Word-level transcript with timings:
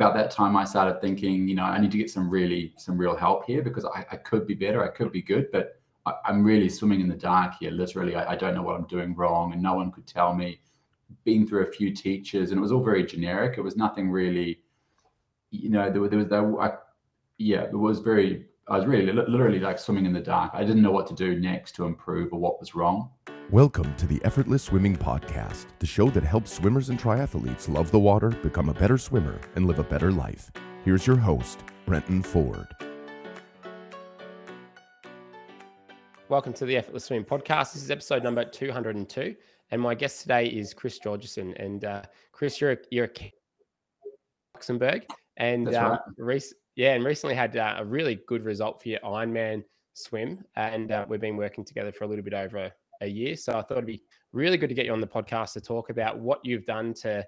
about 0.00 0.14
that 0.14 0.30
time 0.30 0.56
I 0.56 0.64
started 0.64 0.98
thinking, 1.02 1.46
you 1.46 1.54
know, 1.54 1.64
I 1.64 1.78
need 1.78 1.90
to 1.90 1.98
get 1.98 2.10
some 2.10 2.30
really 2.30 2.72
some 2.78 2.96
real 2.96 3.14
help 3.14 3.44
here 3.44 3.62
because 3.62 3.84
I, 3.84 4.06
I 4.10 4.16
could 4.16 4.46
be 4.46 4.54
better, 4.54 4.82
I 4.82 4.88
could 4.88 5.12
be 5.12 5.20
good, 5.20 5.52
but 5.52 5.78
I, 6.06 6.14
am 6.26 6.42
really 6.42 6.70
swimming 6.70 7.02
in 7.02 7.08
the 7.08 7.14
dark 7.14 7.52
here. 7.60 7.70
Literally, 7.70 8.16
I, 8.16 8.32
I, 8.32 8.36
don't 8.36 8.54
know 8.54 8.62
what 8.62 8.76
I'm 8.76 8.86
doing 8.86 9.14
wrong, 9.14 9.52
and 9.52 9.62
no 9.62 9.74
one 9.74 9.92
could 9.92 10.06
tell 10.06 10.32
me. 10.34 10.58
Been 11.24 11.46
through 11.46 11.64
a 11.64 11.70
few 11.70 11.94
teachers, 11.94 12.50
and 12.50 12.58
it 12.58 12.62
was 12.62 12.72
all 12.72 12.82
very 12.82 13.04
generic. 13.04 13.58
It 13.58 13.60
was 13.60 13.76
nothing 13.76 14.10
really, 14.10 14.60
you 15.50 15.68
know, 15.68 15.90
there, 15.90 16.08
there 16.08 16.18
was 16.18 16.28
there, 16.28 16.60
I, 16.60 16.70
yeah, 17.36 17.64
it 17.64 17.76
was 17.76 17.98
very. 17.98 18.46
I 18.68 18.78
was 18.78 18.86
really 18.86 19.12
literally 19.12 19.58
like 19.58 19.78
swimming 19.78 20.06
in 20.06 20.12
the 20.12 20.20
dark. 20.20 20.52
I 20.54 20.64
didn't 20.64 20.82
know 20.82 20.92
what 20.92 21.08
to 21.08 21.14
do 21.14 21.38
next 21.38 21.74
to 21.74 21.84
improve 21.84 22.32
or 22.32 22.38
what 22.38 22.60
was 22.60 22.74
wrong. 22.74 23.10
Welcome 23.52 23.96
to 23.96 24.06
the 24.06 24.24
Effortless 24.24 24.62
Swimming 24.62 24.96
Podcast, 24.96 25.66
the 25.80 25.86
show 25.86 26.08
that 26.10 26.22
helps 26.22 26.52
swimmers 26.52 26.88
and 26.88 27.00
triathletes 27.00 27.68
love 27.68 27.90
the 27.90 27.98
water, 27.98 28.30
become 28.30 28.68
a 28.68 28.72
better 28.72 28.96
swimmer, 28.96 29.40
and 29.56 29.66
live 29.66 29.80
a 29.80 29.82
better 29.82 30.12
life. 30.12 30.52
Here's 30.84 31.04
your 31.04 31.16
host, 31.16 31.64
Brenton 31.84 32.22
Ford. 32.22 32.68
Welcome 36.28 36.52
to 36.52 36.64
the 36.64 36.76
Effortless 36.76 37.06
Swimming 37.06 37.24
Podcast. 37.24 37.72
This 37.72 37.82
is 37.82 37.90
episode 37.90 38.22
number 38.22 38.44
202. 38.44 39.34
And 39.72 39.82
my 39.82 39.96
guest 39.96 40.20
today 40.20 40.46
is 40.46 40.72
Chris 40.72 41.00
Georgeson. 41.00 41.60
And 41.60 41.84
uh, 41.84 42.02
Chris, 42.30 42.60
you're 42.60 42.70
a, 42.70 42.78
you're 42.92 43.06
a 43.06 43.32
Luxembourg. 44.54 45.06
And 45.38 45.74
um, 45.74 45.98
right. 46.18 46.44
yeah, 46.76 46.94
and 46.94 47.04
recently 47.04 47.34
had 47.34 47.56
uh, 47.56 47.78
a 47.78 47.84
really 47.84 48.20
good 48.28 48.44
result 48.44 48.80
for 48.80 48.90
your 48.90 49.00
Ironman 49.00 49.64
swim. 49.94 50.44
And 50.54 50.92
uh, 50.92 51.04
we've 51.08 51.20
been 51.20 51.36
working 51.36 51.64
together 51.64 51.90
for 51.90 52.04
a 52.04 52.06
little 52.06 52.22
bit 52.22 52.34
over 52.34 52.70
a 53.00 53.06
year. 53.06 53.36
So 53.36 53.52
I 53.52 53.62
thought 53.62 53.72
it'd 53.78 53.86
be 53.86 54.02
really 54.32 54.56
good 54.56 54.68
to 54.68 54.74
get 54.74 54.86
you 54.86 54.92
on 54.92 55.00
the 55.00 55.06
podcast 55.06 55.52
to 55.54 55.60
talk 55.60 55.90
about 55.90 56.18
what 56.18 56.40
you've 56.44 56.66
done 56.66 56.94
to 56.94 57.26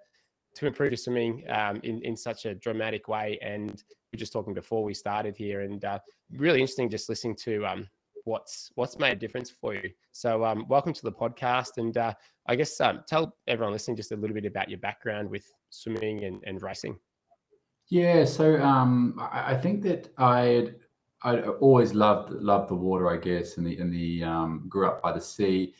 to 0.55 0.67
improve 0.67 0.91
your 0.91 0.99
swimming 0.99 1.45
um, 1.49 1.81
in 1.83 2.03
in 2.03 2.17
such 2.17 2.45
a 2.45 2.55
dramatic 2.55 3.09
way. 3.09 3.39
And 3.43 3.83
we 4.13 4.17
are 4.17 4.19
just 4.19 4.33
talking 4.33 4.55
before 4.55 4.85
we 4.85 4.95
started 4.95 5.37
here, 5.37 5.63
and 5.63 5.85
uh, 5.85 5.99
really 6.31 6.61
interesting 6.61 6.91
just 6.91 7.09
listening 7.09 7.37
to 7.37 7.67
um, 7.67 7.89
what's 8.25 8.71
what's 8.75 8.99
made 8.99 9.13
a 9.13 9.17
difference 9.17 9.51
for 9.51 9.75
you. 9.75 9.91
So 10.13 10.45
um, 10.45 10.67
welcome 10.69 10.93
to 10.93 11.03
the 11.03 11.13
podcast, 11.13 11.79
and 11.79 11.97
uh, 11.97 12.15
I 12.47 12.57
guess 12.57 12.81
um, 12.81 13.03
tell 13.09 13.37
everyone 13.47 13.73
listening 13.73 13.97
just 13.97 14.13
a 14.13 14.17
little 14.17 14.35
bit 14.35 14.45
about 14.45 14.69
your 14.69 14.79
background 14.79 15.31
with 15.31 15.47
swimming 15.71 16.25
and, 16.25 16.43
and 16.47 16.61
racing. 16.63 16.99
Yeah, 17.89 18.25
so 18.25 18.61
um, 18.63 19.19
I, 19.19 19.53
I 19.53 19.57
think 19.57 19.83
that 19.83 20.09
I 20.17 20.73
I 21.25 21.41
always 21.41 21.95
loved 21.95 22.33
loved 22.33 22.69
the 22.69 22.75
water, 22.75 23.11
I 23.11 23.17
guess, 23.17 23.57
and 23.57 23.67
the 23.67 23.79
and 23.79 23.93
the 23.93 24.25
um, 24.25 24.65
grew 24.69 24.87
up 24.87 25.03
by 25.03 25.13
the 25.13 25.21
sea. 25.21 25.75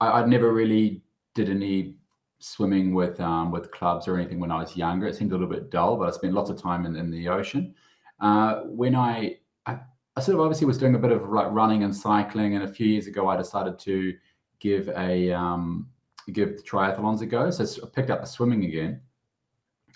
I, 0.00 0.20
would 0.20 0.30
never 0.30 0.52
really 0.52 1.02
did 1.34 1.50
any 1.50 1.96
swimming 2.38 2.94
with 2.94 3.20
um, 3.20 3.50
with 3.50 3.70
clubs 3.70 4.08
or 4.08 4.16
anything 4.16 4.40
when 4.40 4.50
I 4.50 4.58
was 4.58 4.76
younger. 4.76 5.06
It 5.06 5.16
seemed 5.16 5.32
a 5.32 5.34
little 5.34 5.48
bit 5.48 5.70
dull, 5.70 5.96
but 5.96 6.08
I 6.08 6.12
spent 6.12 6.32
lots 6.32 6.50
of 6.50 6.60
time 6.60 6.86
in, 6.86 6.96
in 6.96 7.10
the 7.10 7.28
ocean. 7.28 7.74
Uh, 8.20 8.62
when 8.64 8.94
I, 8.94 9.38
I, 9.66 9.78
I 10.16 10.20
sort 10.20 10.36
of 10.36 10.40
obviously 10.40 10.66
was 10.66 10.78
doing 10.78 10.94
a 10.94 10.98
bit 10.98 11.12
of 11.12 11.28
like 11.30 11.50
running 11.50 11.84
and 11.84 11.94
cycling, 11.94 12.54
and 12.54 12.64
a 12.64 12.68
few 12.68 12.86
years 12.86 13.06
ago 13.06 13.28
I 13.28 13.36
decided 13.36 13.78
to 13.80 14.14
give 14.60 14.88
a 14.90 15.32
um, 15.32 15.88
give 16.32 16.64
triathlons 16.64 17.20
a 17.20 17.26
go. 17.26 17.50
So 17.50 17.64
I 17.84 17.88
picked 17.94 18.10
up 18.10 18.20
the 18.20 18.26
swimming 18.26 18.64
again, 18.64 19.02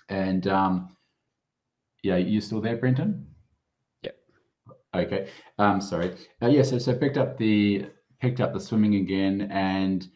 and 0.09 0.47
um, 0.47 0.95
yeah, 2.03 2.17
you 2.17 2.41
still 2.41 2.61
there, 2.61 2.77
Brenton? 2.77 3.32
Okay. 4.95 5.29
Um, 5.57 5.81
sorry. 5.81 6.15
Uh, 6.41 6.47
yeah. 6.47 6.61
So, 6.61 6.77
so 6.77 6.95
picked 6.95 7.17
up 7.17 7.37
the 7.37 7.87
picked 8.19 8.39
up 8.39 8.53
the 8.53 8.59
swimming 8.59 8.95
again, 8.95 9.49
and 9.51 10.07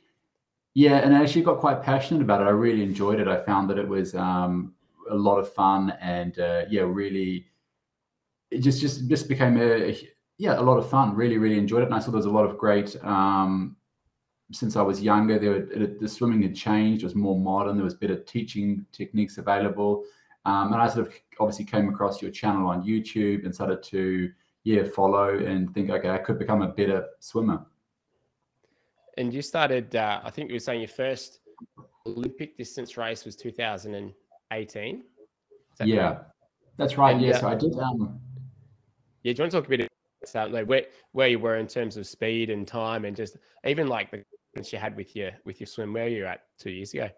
yeah, 0.73 0.97
and 0.97 1.15
I 1.15 1.23
actually 1.23 1.41
got 1.41 1.59
quite 1.59 1.81
passionate 1.81 2.21
about 2.21 2.41
it. 2.41 2.45
I 2.45 2.51
really 2.51 2.83
enjoyed 2.83 3.19
it. 3.19 3.27
I 3.27 3.43
found 3.43 3.69
that 3.69 3.79
it 3.79 3.87
was 3.87 4.13
um, 4.13 4.73
a 5.09 5.15
lot 5.15 5.39
of 5.39 5.51
fun, 5.53 5.93
and 6.01 6.37
uh, 6.39 6.65
yeah, 6.69 6.83
really, 6.83 7.47
it 8.51 8.59
just 8.59 8.79
just 8.79 9.07
just 9.09 9.27
became 9.27 9.57
a, 9.57 9.89
a, 9.89 10.09
yeah 10.37 10.59
a 10.59 10.61
lot 10.61 10.77
of 10.77 10.89
fun. 10.89 11.15
Really, 11.15 11.37
really 11.37 11.57
enjoyed 11.57 11.81
it, 11.81 11.87
and 11.87 11.95
I 11.95 11.99
saw 11.99 12.11
there 12.11 12.17
was 12.17 12.27
a 12.27 12.31
lot 12.31 12.45
of 12.45 12.57
great. 12.57 12.95
Um, 13.03 13.75
since 14.51 14.77
I 14.77 14.81
was 14.81 15.01
younger, 15.01 15.39
there 15.39 15.49
were, 15.49 15.71
it, 15.71 15.99
the 15.99 16.07
swimming 16.07 16.43
had 16.43 16.55
changed. 16.55 17.01
It 17.01 17.07
was 17.07 17.15
more 17.15 17.37
modern. 17.37 17.75
There 17.75 17.83
was 17.83 17.95
better 17.95 18.15
teaching 18.15 18.85
techniques 18.91 19.39
available, 19.39 20.03
um, 20.45 20.71
and 20.71 20.81
I 20.81 20.87
sort 20.87 21.07
of 21.07 21.13
obviously 21.39 21.65
came 21.65 21.89
across 21.89 22.21
your 22.21 22.31
channel 22.31 22.69
on 22.69 22.83
YouTube 22.83 23.43
and 23.43 23.53
started 23.53 23.81
to 23.83 24.29
yeah, 24.67 24.83
follow 24.83 25.29
and 25.29 25.73
think, 25.73 25.89
okay, 25.89 26.09
I 26.09 26.17
could 26.17 26.37
become 26.37 26.61
a 26.61 26.67
better 26.67 27.05
swimmer. 27.21 27.65
And 29.17 29.33
you 29.33 29.41
started, 29.41 29.95
uh, 29.95 30.19
I 30.21 30.29
think 30.29 30.49
you 30.49 30.55
were 30.55 30.59
saying 30.59 30.81
your 30.81 30.89
first 30.89 31.39
Olympic 32.05 32.57
distance 32.57 32.97
race 32.97 33.23
was 33.23 33.37
2018. 33.37 35.03
That 35.77 35.87
yeah, 35.87 36.03
right? 36.03 36.17
that's 36.75 36.97
right. 36.97 37.15
And, 37.15 37.23
yeah, 37.23 37.37
uh, 37.37 37.39
so 37.39 37.47
I 37.47 37.55
did. 37.55 37.79
Um, 37.79 38.19
yeah, 39.23 39.31
do 39.31 39.37
you 39.37 39.43
want 39.43 39.51
to 39.53 39.57
talk 39.57 39.67
a 39.67 39.69
bit 39.69 39.87
about 40.29 40.51
like 40.51 40.67
where 40.67 40.85
where 41.13 41.29
you 41.29 41.39
were 41.39 41.57
in 41.57 41.67
terms 41.67 41.95
of 41.95 42.05
speed 42.05 42.49
and 42.49 42.67
time, 42.67 43.05
and 43.05 43.15
just 43.15 43.37
even 43.65 43.87
like 43.87 44.11
the 44.11 44.23
things 44.53 44.73
you 44.73 44.79
had 44.79 44.97
with 44.97 45.15
your 45.15 45.31
with 45.45 45.61
your 45.61 45.67
swim, 45.67 45.93
where 45.93 46.09
you 46.09 46.23
were 46.23 46.27
at 46.27 46.41
two 46.59 46.71
years 46.71 46.93
ago? 46.93 47.09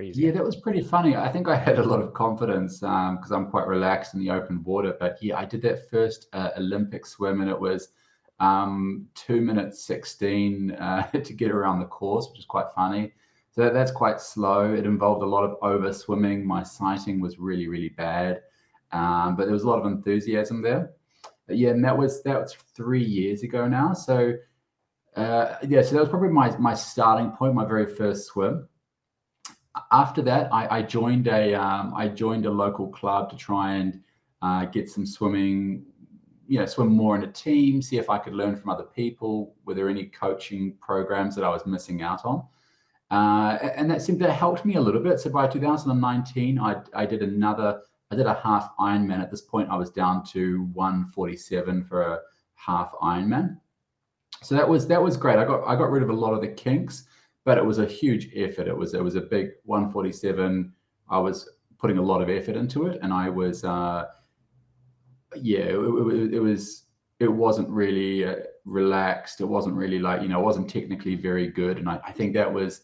Years 0.00 0.18
yeah 0.18 0.30
that 0.30 0.44
was 0.44 0.56
pretty 0.56 0.82
funny. 0.82 1.16
I 1.16 1.30
think 1.30 1.48
i 1.48 1.56
had 1.56 1.78
a 1.78 1.82
lot 1.82 2.00
of 2.00 2.12
confidence 2.12 2.80
because 2.80 3.32
um, 3.32 3.44
i'm 3.44 3.50
quite 3.50 3.66
relaxed 3.66 4.14
in 4.14 4.20
the 4.20 4.30
open 4.30 4.62
water 4.64 4.96
but 4.98 5.16
yeah 5.22 5.38
i 5.38 5.44
did 5.44 5.62
that 5.62 5.88
first 5.90 6.28
uh, 6.32 6.50
olympic 6.56 7.06
swim 7.06 7.40
and 7.40 7.50
it 7.50 7.58
was 7.58 7.88
um, 8.38 9.06
two 9.14 9.40
minutes 9.40 9.84
16 9.84 10.72
uh, 10.72 11.02
to 11.24 11.32
get 11.32 11.50
around 11.50 11.80
the 11.80 11.86
course 11.86 12.28
which 12.30 12.40
is 12.40 12.44
quite 12.44 12.66
funny. 12.74 13.12
So 13.50 13.62
that, 13.62 13.72
that's 13.72 13.90
quite 13.90 14.20
slow. 14.20 14.74
It 14.74 14.84
involved 14.84 15.22
a 15.22 15.26
lot 15.26 15.44
of 15.44 15.56
over 15.62 15.92
swimming 15.92 16.46
my 16.46 16.62
sighting 16.62 17.20
was 17.20 17.38
really 17.38 17.68
really 17.68 17.90
bad 17.90 18.42
um, 18.92 19.36
but 19.36 19.44
there 19.44 19.52
was 19.52 19.64
a 19.64 19.68
lot 19.68 19.78
of 19.78 19.86
enthusiasm 19.86 20.62
there. 20.62 20.90
But 21.46 21.56
yeah 21.56 21.70
and 21.70 21.84
that 21.84 21.96
was 21.96 22.22
that 22.24 22.40
was 22.40 22.54
three 22.74 23.04
years 23.04 23.42
ago 23.42 23.66
now. 23.66 23.94
So 23.94 24.34
uh, 25.16 25.56
yeah 25.66 25.80
so 25.80 25.94
that 25.94 26.00
was 26.00 26.10
probably 26.10 26.28
my 26.28 26.56
my 26.58 26.74
starting 26.74 27.30
point 27.30 27.54
my 27.54 27.64
very 27.64 27.86
first 27.86 28.26
swim 28.26 28.68
after 29.92 30.22
that, 30.22 30.52
I, 30.52 30.78
I 30.78 30.82
joined 30.82 31.28
a 31.28 31.54
um, 31.54 31.94
I 31.94 32.08
joined 32.08 32.46
a 32.46 32.50
local 32.50 32.88
club 32.88 33.30
to 33.30 33.36
try 33.36 33.74
and 33.74 34.00
uh, 34.42 34.66
get 34.66 34.90
some 34.90 35.06
swimming, 35.06 35.84
you 36.46 36.58
know, 36.58 36.66
swim 36.66 36.88
more 36.88 37.16
in 37.16 37.24
a 37.24 37.32
team, 37.32 37.80
see 37.80 37.98
if 37.98 38.10
I 38.10 38.18
could 38.18 38.34
learn 38.34 38.56
from 38.56 38.70
other 38.70 38.84
people. 38.84 39.54
Were 39.64 39.74
there 39.74 39.88
any 39.88 40.06
coaching 40.06 40.76
programs 40.80 41.34
that 41.36 41.44
I 41.44 41.48
was 41.48 41.66
missing 41.66 42.02
out 42.02 42.24
on? 42.24 42.44
Uh, 43.10 43.58
and 43.76 43.90
that 43.90 44.02
seemed 44.02 44.18
to 44.18 44.32
helped 44.32 44.64
me 44.64 44.74
a 44.74 44.80
little 44.80 45.00
bit. 45.00 45.20
So 45.20 45.30
by 45.30 45.46
2019, 45.46 46.58
I, 46.58 46.76
I 46.92 47.06
did 47.06 47.22
another, 47.22 47.82
I 48.10 48.16
did 48.16 48.26
a 48.26 48.34
half 48.34 48.76
Ironman. 48.78 49.20
At 49.20 49.30
this 49.30 49.42
point, 49.42 49.70
I 49.70 49.76
was 49.76 49.90
down 49.90 50.24
to 50.26 50.64
147 50.74 51.84
for 51.84 52.02
a 52.02 52.20
half 52.56 52.92
Ironman. 53.00 53.58
So 54.42 54.54
that 54.54 54.68
was 54.68 54.86
that 54.88 55.02
was 55.02 55.16
great. 55.16 55.38
I 55.38 55.44
got 55.44 55.64
I 55.66 55.76
got 55.76 55.90
rid 55.90 56.02
of 56.02 56.10
a 56.10 56.12
lot 56.12 56.34
of 56.34 56.40
the 56.40 56.48
kinks 56.48 57.04
but 57.46 57.56
it 57.56 57.64
was 57.64 57.78
a 57.78 57.86
huge 57.86 58.28
effort. 58.34 58.66
It 58.66 58.76
was 58.76 58.92
it 58.92 59.02
was 59.02 59.14
a 59.14 59.20
big 59.20 59.52
147. 59.64 60.72
I 61.08 61.18
was 61.18 61.48
putting 61.78 61.96
a 61.96 62.02
lot 62.02 62.20
of 62.20 62.28
effort 62.28 62.56
into 62.56 62.86
it, 62.88 62.98
and 63.02 63.14
I 63.14 63.30
was 63.30 63.64
uh, 63.64 64.06
yeah, 65.36 65.60
it, 65.60 65.78
it, 65.78 66.34
it, 66.34 66.40
was 66.40 66.86
it 67.20 67.28
wasn't 67.28 67.70
really 67.70 68.26
uh, 68.26 68.34
relaxed. 68.64 69.40
It 69.40 69.44
wasn't 69.44 69.76
really 69.76 70.00
like 70.00 70.22
you 70.22 70.28
know, 70.28 70.40
it 70.40 70.44
wasn't 70.44 70.68
technically 70.68 71.14
very 71.14 71.46
good, 71.46 71.78
and 71.78 71.88
I, 71.88 72.00
I 72.04 72.10
think 72.10 72.34
that 72.34 72.52
was 72.52 72.82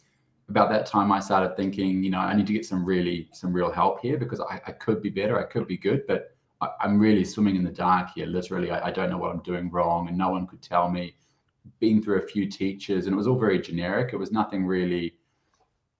about 0.48 0.70
that 0.70 0.86
time 0.86 1.10
I 1.10 1.18
started 1.18 1.56
thinking, 1.56 2.04
you 2.04 2.10
know, 2.10 2.18
I 2.18 2.34
need 2.36 2.46
to 2.46 2.52
get 2.52 2.64
some 2.64 2.84
really 2.84 3.28
some 3.32 3.52
real 3.52 3.72
help 3.72 4.00
here 4.00 4.16
because 4.16 4.40
I, 4.40 4.60
I 4.68 4.72
could 4.72 5.02
be 5.02 5.10
better, 5.10 5.40
I 5.40 5.44
could 5.44 5.66
be 5.66 5.76
good, 5.76 6.06
but 6.06 6.36
I, 6.60 6.68
am 6.84 7.00
really 7.00 7.24
swimming 7.24 7.56
in 7.56 7.64
the 7.64 7.72
dark 7.72 8.10
here. 8.14 8.26
Literally, 8.26 8.70
I, 8.70 8.88
I, 8.88 8.90
don't 8.92 9.10
know 9.10 9.18
what 9.18 9.32
I'm 9.32 9.42
doing 9.42 9.70
wrong, 9.72 10.06
and 10.06 10.16
no 10.16 10.30
one 10.30 10.46
could 10.46 10.62
tell 10.62 10.88
me 10.88 11.16
been 11.80 12.02
through 12.02 12.18
a 12.18 12.26
few 12.26 12.48
teachers, 12.48 13.06
and 13.06 13.14
it 13.14 13.16
was 13.16 13.26
all 13.26 13.38
very 13.38 13.60
generic. 13.60 14.12
It 14.12 14.18
was 14.18 14.32
nothing 14.32 14.66
really, 14.66 15.14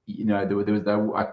you 0.06 0.24
know, 0.24 0.46
there, 0.46 0.62
there 0.64 0.74
was 0.74 0.82
there, 0.82 1.16
I, 1.16 1.32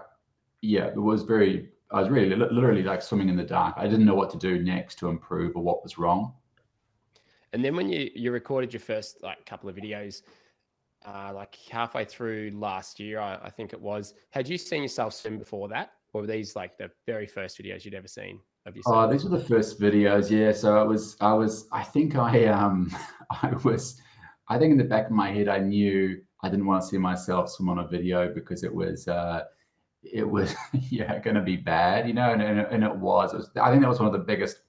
yeah, 0.62 0.86
it 0.86 1.00
was 1.00 1.22
very. 1.22 1.68
I 1.92 2.00
was 2.00 2.08
really 2.08 2.36
literally 2.36 2.84
like 2.84 3.02
swimming 3.02 3.28
in 3.28 3.36
the 3.36 3.42
dark. 3.42 3.74
I 3.76 3.88
didn't 3.88 4.04
know 4.06 4.14
what 4.14 4.30
to 4.30 4.38
do 4.38 4.62
next 4.62 4.96
to 5.00 5.08
improve 5.08 5.56
or 5.56 5.62
what 5.62 5.82
was 5.82 5.98
wrong. 5.98 6.34
And 7.52 7.64
then 7.64 7.74
when 7.74 7.88
you 7.88 8.10
you 8.14 8.30
recorded 8.30 8.72
your 8.72 8.80
first 8.80 9.22
like 9.22 9.44
couple 9.44 9.68
of 9.68 9.74
videos, 9.74 10.22
uh, 11.04 11.32
like 11.34 11.56
halfway 11.70 12.04
through 12.04 12.52
last 12.54 13.00
year, 13.00 13.20
I, 13.20 13.38
I 13.42 13.50
think 13.50 13.72
it 13.72 13.80
was. 13.80 14.14
Had 14.30 14.48
you 14.48 14.56
seen 14.58 14.82
yourself 14.82 15.14
swim 15.14 15.38
before 15.38 15.68
that, 15.68 15.92
or 16.12 16.20
were 16.20 16.26
these 16.26 16.54
like 16.54 16.78
the 16.78 16.90
very 17.06 17.26
first 17.26 17.58
videos 17.58 17.84
you'd 17.84 17.94
ever 17.94 18.08
seen 18.08 18.38
of 18.66 18.76
yourself? 18.76 18.96
Oh, 18.96 19.10
these 19.10 19.24
were 19.24 19.36
the 19.36 19.44
first 19.44 19.80
videos. 19.80 20.30
Yeah. 20.30 20.52
So 20.52 20.80
it 20.82 20.86
was. 20.86 21.16
I 21.20 21.32
was. 21.32 21.68
I 21.72 21.82
think 21.82 22.16
I 22.16 22.46
um. 22.46 22.94
I 23.42 23.52
was. 23.64 24.00
I 24.50 24.58
think 24.58 24.72
in 24.72 24.78
the 24.78 24.84
back 24.84 25.06
of 25.06 25.12
my 25.12 25.30
head, 25.30 25.48
I 25.48 25.58
knew 25.58 26.20
I 26.42 26.48
didn't 26.48 26.66
want 26.66 26.82
to 26.82 26.88
see 26.88 26.98
myself 26.98 27.50
swim 27.50 27.68
on 27.68 27.78
a 27.78 27.86
video 27.86 28.34
because 28.34 28.64
it 28.64 28.74
was, 28.74 29.06
uh, 29.06 29.44
it 30.02 30.28
was, 30.28 30.54
yeah, 30.90 31.20
going 31.20 31.36
to 31.36 31.42
be 31.42 31.56
bad, 31.56 32.08
you 32.08 32.14
know, 32.14 32.32
and, 32.32 32.42
and, 32.42 32.58
and 32.58 32.82
it 32.82 32.96
was. 32.96 33.32
It 33.32 33.36
was. 33.36 33.50
I 33.62 33.70
think 33.70 33.80
that 33.82 33.88
was 33.88 34.00
one 34.00 34.08
of 34.08 34.12
the 34.12 34.18
biggest. 34.18 34.62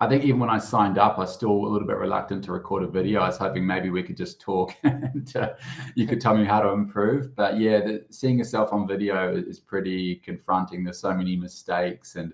I 0.00 0.08
think 0.08 0.22
even 0.22 0.38
when 0.38 0.50
I 0.50 0.58
signed 0.58 0.98
up, 0.98 1.16
I 1.16 1.22
was 1.22 1.34
still 1.34 1.50
a 1.50 1.66
little 1.66 1.86
bit 1.86 1.96
reluctant 1.96 2.44
to 2.44 2.52
record 2.52 2.84
a 2.84 2.86
video. 2.86 3.20
I 3.20 3.28
was 3.28 3.38
hoping 3.38 3.66
maybe 3.66 3.90
we 3.90 4.02
could 4.04 4.16
just 4.16 4.40
talk 4.40 4.74
and 4.84 5.34
uh, 5.36 5.54
you 5.96 6.06
could 6.06 6.20
tell 6.20 6.36
me 6.36 6.44
how 6.44 6.60
to 6.60 6.68
improve. 6.70 7.34
But 7.34 7.58
yeah, 7.58 7.80
the, 7.80 8.04
seeing 8.10 8.38
yourself 8.38 8.72
on 8.72 8.86
video 8.86 9.34
is 9.34 9.58
pretty 9.58 10.16
confronting. 10.16 10.84
There's 10.84 10.98
so 10.98 11.14
many 11.14 11.36
mistakes. 11.36 12.16
And 12.16 12.32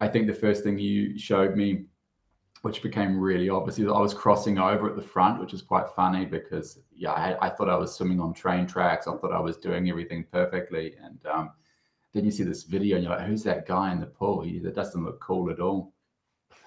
I 0.00 0.08
think 0.08 0.26
the 0.26 0.34
first 0.34 0.64
thing 0.64 0.78
you 0.78 1.18
showed 1.18 1.56
me, 1.56 1.84
which 2.66 2.82
became 2.82 3.16
really 3.16 3.48
obvious, 3.48 3.78
I 3.78 4.00
was 4.00 4.12
crossing 4.12 4.58
over 4.58 4.90
at 4.90 4.96
the 4.96 5.02
front, 5.02 5.40
which 5.40 5.54
is 5.54 5.62
quite 5.62 5.86
funny 5.94 6.24
because 6.24 6.80
yeah, 6.96 7.12
I, 7.12 7.46
I, 7.46 7.48
thought 7.48 7.68
I 7.68 7.76
was 7.76 7.94
swimming 7.94 8.18
on 8.18 8.34
train 8.34 8.66
tracks. 8.66 9.06
I 9.06 9.16
thought 9.16 9.30
I 9.30 9.38
was 9.38 9.56
doing 9.56 9.88
everything 9.88 10.26
perfectly. 10.32 10.96
And 11.00 11.24
um, 11.26 11.52
then 12.12 12.24
you 12.24 12.32
see 12.32 12.42
this 12.42 12.64
video 12.64 12.96
and 12.96 13.04
you're 13.04 13.16
like, 13.16 13.24
who's 13.24 13.44
that 13.44 13.68
guy 13.68 13.92
in 13.92 14.00
the 14.00 14.06
pool? 14.06 14.40
He, 14.40 14.58
that 14.58 14.74
doesn't 14.74 15.04
look 15.04 15.20
cool 15.20 15.48
at 15.48 15.60
all. 15.60 15.92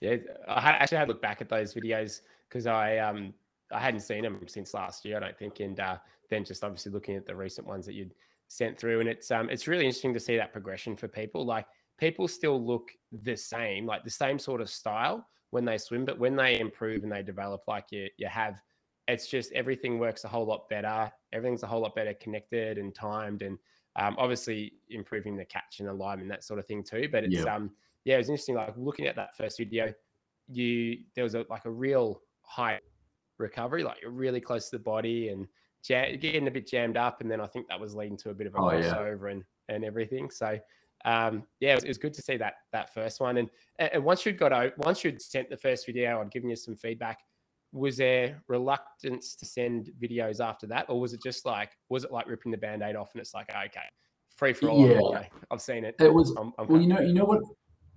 yeah, 0.00 0.16
I 0.48 0.70
actually 0.70 0.98
had 0.98 1.04
to 1.04 1.12
look 1.12 1.22
back 1.22 1.40
at 1.40 1.48
those 1.48 1.72
videos 1.72 2.22
because 2.48 2.66
I 2.66 2.98
um 2.98 3.32
I 3.70 3.78
hadn't 3.78 4.00
seen 4.00 4.24
them 4.24 4.40
since 4.48 4.74
last 4.74 5.04
year, 5.04 5.18
I 5.18 5.20
don't 5.20 5.38
think, 5.38 5.60
and 5.60 5.78
uh, 5.78 5.98
then 6.30 6.44
just 6.44 6.64
obviously 6.64 6.90
looking 6.90 7.14
at 7.14 7.26
the 7.26 7.36
recent 7.36 7.64
ones 7.68 7.86
that 7.86 7.94
you'd 7.94 8.14
sent 8.48 8.76
through, 8.76 8.98
and 8.98 9.08
it's 9.08 9.30
um 9.30 9.50
it's 9.50 9.68
really 9.68 9.84
interesting 9.84 10.14
to 10.14 10.20
see 10.20 10.36
that 10.36 10.52
progression 10.52 10.96
for 10.96 11.06
people. 11.06 11.46
Like 11.46 11.66
people 11.98 12.28
still 12.28 12.64
look 12.64 12.90
the 13.22 13.36
same, 13.36 13.86
like 13.86 14.04
the 14.04 14.10
same 14.10 14.38
sort 14.38 14.60
of 14.60 14.68
style 14.68 15.26
when 15.50 15.64
they 15.64 15.78
swim, 15.78 16.04
but 16.04 16.18
when 16.18 16.36
they 16.36 16.58
improve 16.58 17.02
and 17.02 17.12
they 17.12 17.22
develop, 17.22 17.62
like 17.66 17.86
you 17.90 18.08
you 18.16 18.28
have, 18.28 18.60
it's 19.08 19.28
just 19.28 19.52
everything 19.52 19.98
works 19.98 20.24
a 20.24 20.28
whole 20.28 20.46
lot 20.46 20.68
better. 20.68 21.10
Everything's 21.32 21.62
a 21.62 21.66
whole 21.66 21.80
lot 21.80 21.94
better 21.94 22.14
connected 22.14 22.78
and 22.78 22.94
timed, 22.94 23.42
and 23.42 23.58
um, 23.96 24.16
obviously 24.18 24.74
improving 24.90 25.36
the 25.36 25.44
catch 25.44 25.80
and 25.80 25.88
alignment, 25.88 26.28
that 26.28 26.44
sort 26.44 26.58
of 26.58 26.66
thing 26.66 26.82
too. 26.82 27.08
But 27.10 27.24
it's 27.24 27.44
yeah. 27.44 27.54
um 27.54 27.70
yeah, 28.04 28.14
it 28.16 28.18
was 28.18 28.28
interesting. 28.28 28.56
Like 28.56 28.74
looking 28.76 29.06
at 29.06 29.16
that 29.16 29.36
first 29.36 29.58
video, 29.58 29.92
you 30.48 30.98
there 31.14 31.24
was 31.24 31.34
a 31.34 31.44
like 31.48 31.64
a 31.64 31.70
real 31.70 32.22
high 32.42 32.80
recovery, 33.38 33.82
like 33.82 33.98
you're 34.02 34.10
really 34.10 34.40
close 34.40 34.70
to 34.70 34.76
the 34.76 34.82
body 34.82 35.28
and 35.28 35.46
jam, 35.82 36.18
getting 36.18 36.48
a 36.48 36.50
bit 36.50 36.66
jammed 36.66 36.96
up, 36.96 37.20
and 37.20 37.30
then 37.30 37.40
I 37.40 37.46
think 37.46 37.68
that 37.68 37.80
was 37.80 37.94
leading 37.94 38.16
to 38.18 38.30
a 38.30 38.34
bit 38.34 38.46
of 38.46 38.54
a 38.54 38.58
oh, 38.58 38.62
crossover 38.62 39.26
yeah. 39.26 39.30
and 39.32 39.44
and 39.68 39.84
everything. 39.84 40.30
So 40.30 40.58
um, 41.06 41.44
yeah, 41.60 41.72
it 41.72 41.74
was, 41.76 41.84
it 41.84 41.88
was, 41.88 41.98
good 41.98 42.14
to 42.14 42.22
see 42.22 42.36
that 42.36 42.54
that 42.72 42.92
first 42.92 43.20
one. 43.20 43.38
And 43.38 43.48
and 43.78 44.04
once 44.04 44.26
you'd 44.26 44.38
got 44.38 44.52
out, 44.52 44.76
once 44.76 45.04
you'd 45.04 45.22
sent 45.22 45.48
the 45.48 45.56
first 45.56 45.86
video, 45.86 46.20
I'd 46.20 46.32
given 46.32 46.50
you 46.50 46.56
some 46.56 46.74
feedback. 46.76 47.20
Was 47.72 47.96
there 47.96 48.42
reluctance 48.48 49.36
to 49.36 49.46
send 49.46 49.92
videos 50.02 50.44
after 50.44 50.66
that, 50.66 50.86
or 50.88 51.00
was 51.00 51.12
it 51.12 51.22
just 51.22 51.46
like 51.46 51.70
was 51.88 52.04
it 52.04 52.12
like 52.12 52.26
ripping 52.26 52.50
the 52.50 52.58
band-aid 52.58 52.96
off 52.96 53.10
and 53.14 53.20
it's 53.20 53.34
like 53.34 53.48
okay, 53.50 53.86
free 54.36 54.52
for 54.52 54.68
all? 54.68 54.88
Yeah, 54.88 55.00
okay, 55.00 55.30
I've 55.50 55.62
seen 55.62 55.84
it. 55.84 55.94
It 56.00 56.12
was. 56.12 56.34
I'm, 56.36 56.52
I'm 56.58 56.66
well, 56.66 56.80
you 56.80 56.88
know, 56.88 57.00
you 57.00 57.14
know 57.14 57.24
what 57.24 57.40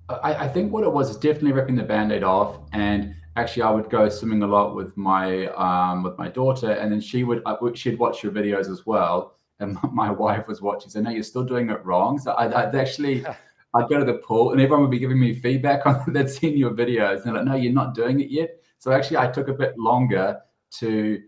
I, 0.10 0.46
I, 0.46 0.48
think 0.48 0.72
what 0.72 0.84
it 0.84 0.92
was 0.92 1.10
is 1.10 1.18
definitely 1.18 1.54
ripping 1.54 1.76
the 1.76 1.84
band-aid 1.84 2.24
off 2.24 2.60
and 2.74 3.14
actually 3.36 3.62
i 3.62 3.70
would 3.70 3.90
go 3.92 4.10
swimming 4.10 4.42
a 4.42 4.48
lot 4.48 4.76
with 4.76 4.98
my 4.98 5.46
um, 5.54 6.02
with 6.04 6.18
my 6.18 6.28
daughter 6.28 6.72
and 6.72 6.92
then 6.92 7.00
she 7.00 7.24
would 7.24 7.44
she'd 7.76 8.00
watch 8.00 8.24
your 8.24 8.32
videos 8.32 8.72
as 8.72 8.88
well 8.88 9.36
and 9.60 9.78
my 9.92 10.10
wife 10.10 10.48
was 10.48 10.62
watching 10.62 10.90
so 10.90 11.02
no 11.02 11.10
you're 11.10 11.24
still 11.24 11.44
doing 11.44 11.70
it 11.70 11.84
wrong 11.86 12.18
so 12.20 12.36
i'd, 12.38 12.54
I'd 12.54 12.76
actually 12.76 13.26
i'd 13.76 13.90
go 13.90 14.00
to 14.00 14.06
the 14.06 14.20
pool 14.20 14.52
and 14.52 14.62
everyone 14.62 14.82
would 14.82 14.92
be 14.92 15.00
giving 15.00 15.20
me 15.20 15.34
feedback 15.34 15.86
on 15.86 16.04
they'd 16.14 16.30
seen 16.30 16.58
your 16.58 16.72
videos 16.72 17.18
and 17.18 17.26
they're 17.26 17.34
like 17.34 17.46
no 17.46 17.56
you're 17.56 17.74
not 17.74 17.94
doing 17.94 18.20
it 18.20 18.30
yet 18.30 18.50
so 18.78 18.92
actually 18.92 19.18
i 19.18 19.28
took 19.28 19.48
a 19.48 19.54
bit 19.54 19.78
longer 19.78 20.40
to 20.72 21.22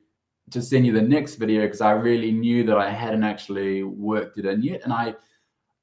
to 0.50 0.62
send 0.62 0.86
you 0.86 0.92
the 0.92 1.02
next 1.02 1.36
video 1.36 1.62
because 1.62 1.82
i 1.82 1.92
really 1.92 2.32
knew 2.32 2.64
that 2.64 2.78
i 2.78 2.90
hadn't 2.90 3.24
actually 3.24 3.84
worked 3.84 4.38
it 4.38 4.46
in 4.46 4.62
yet 4.62 4.82
and 4.84 4.94
i 4.94 5.14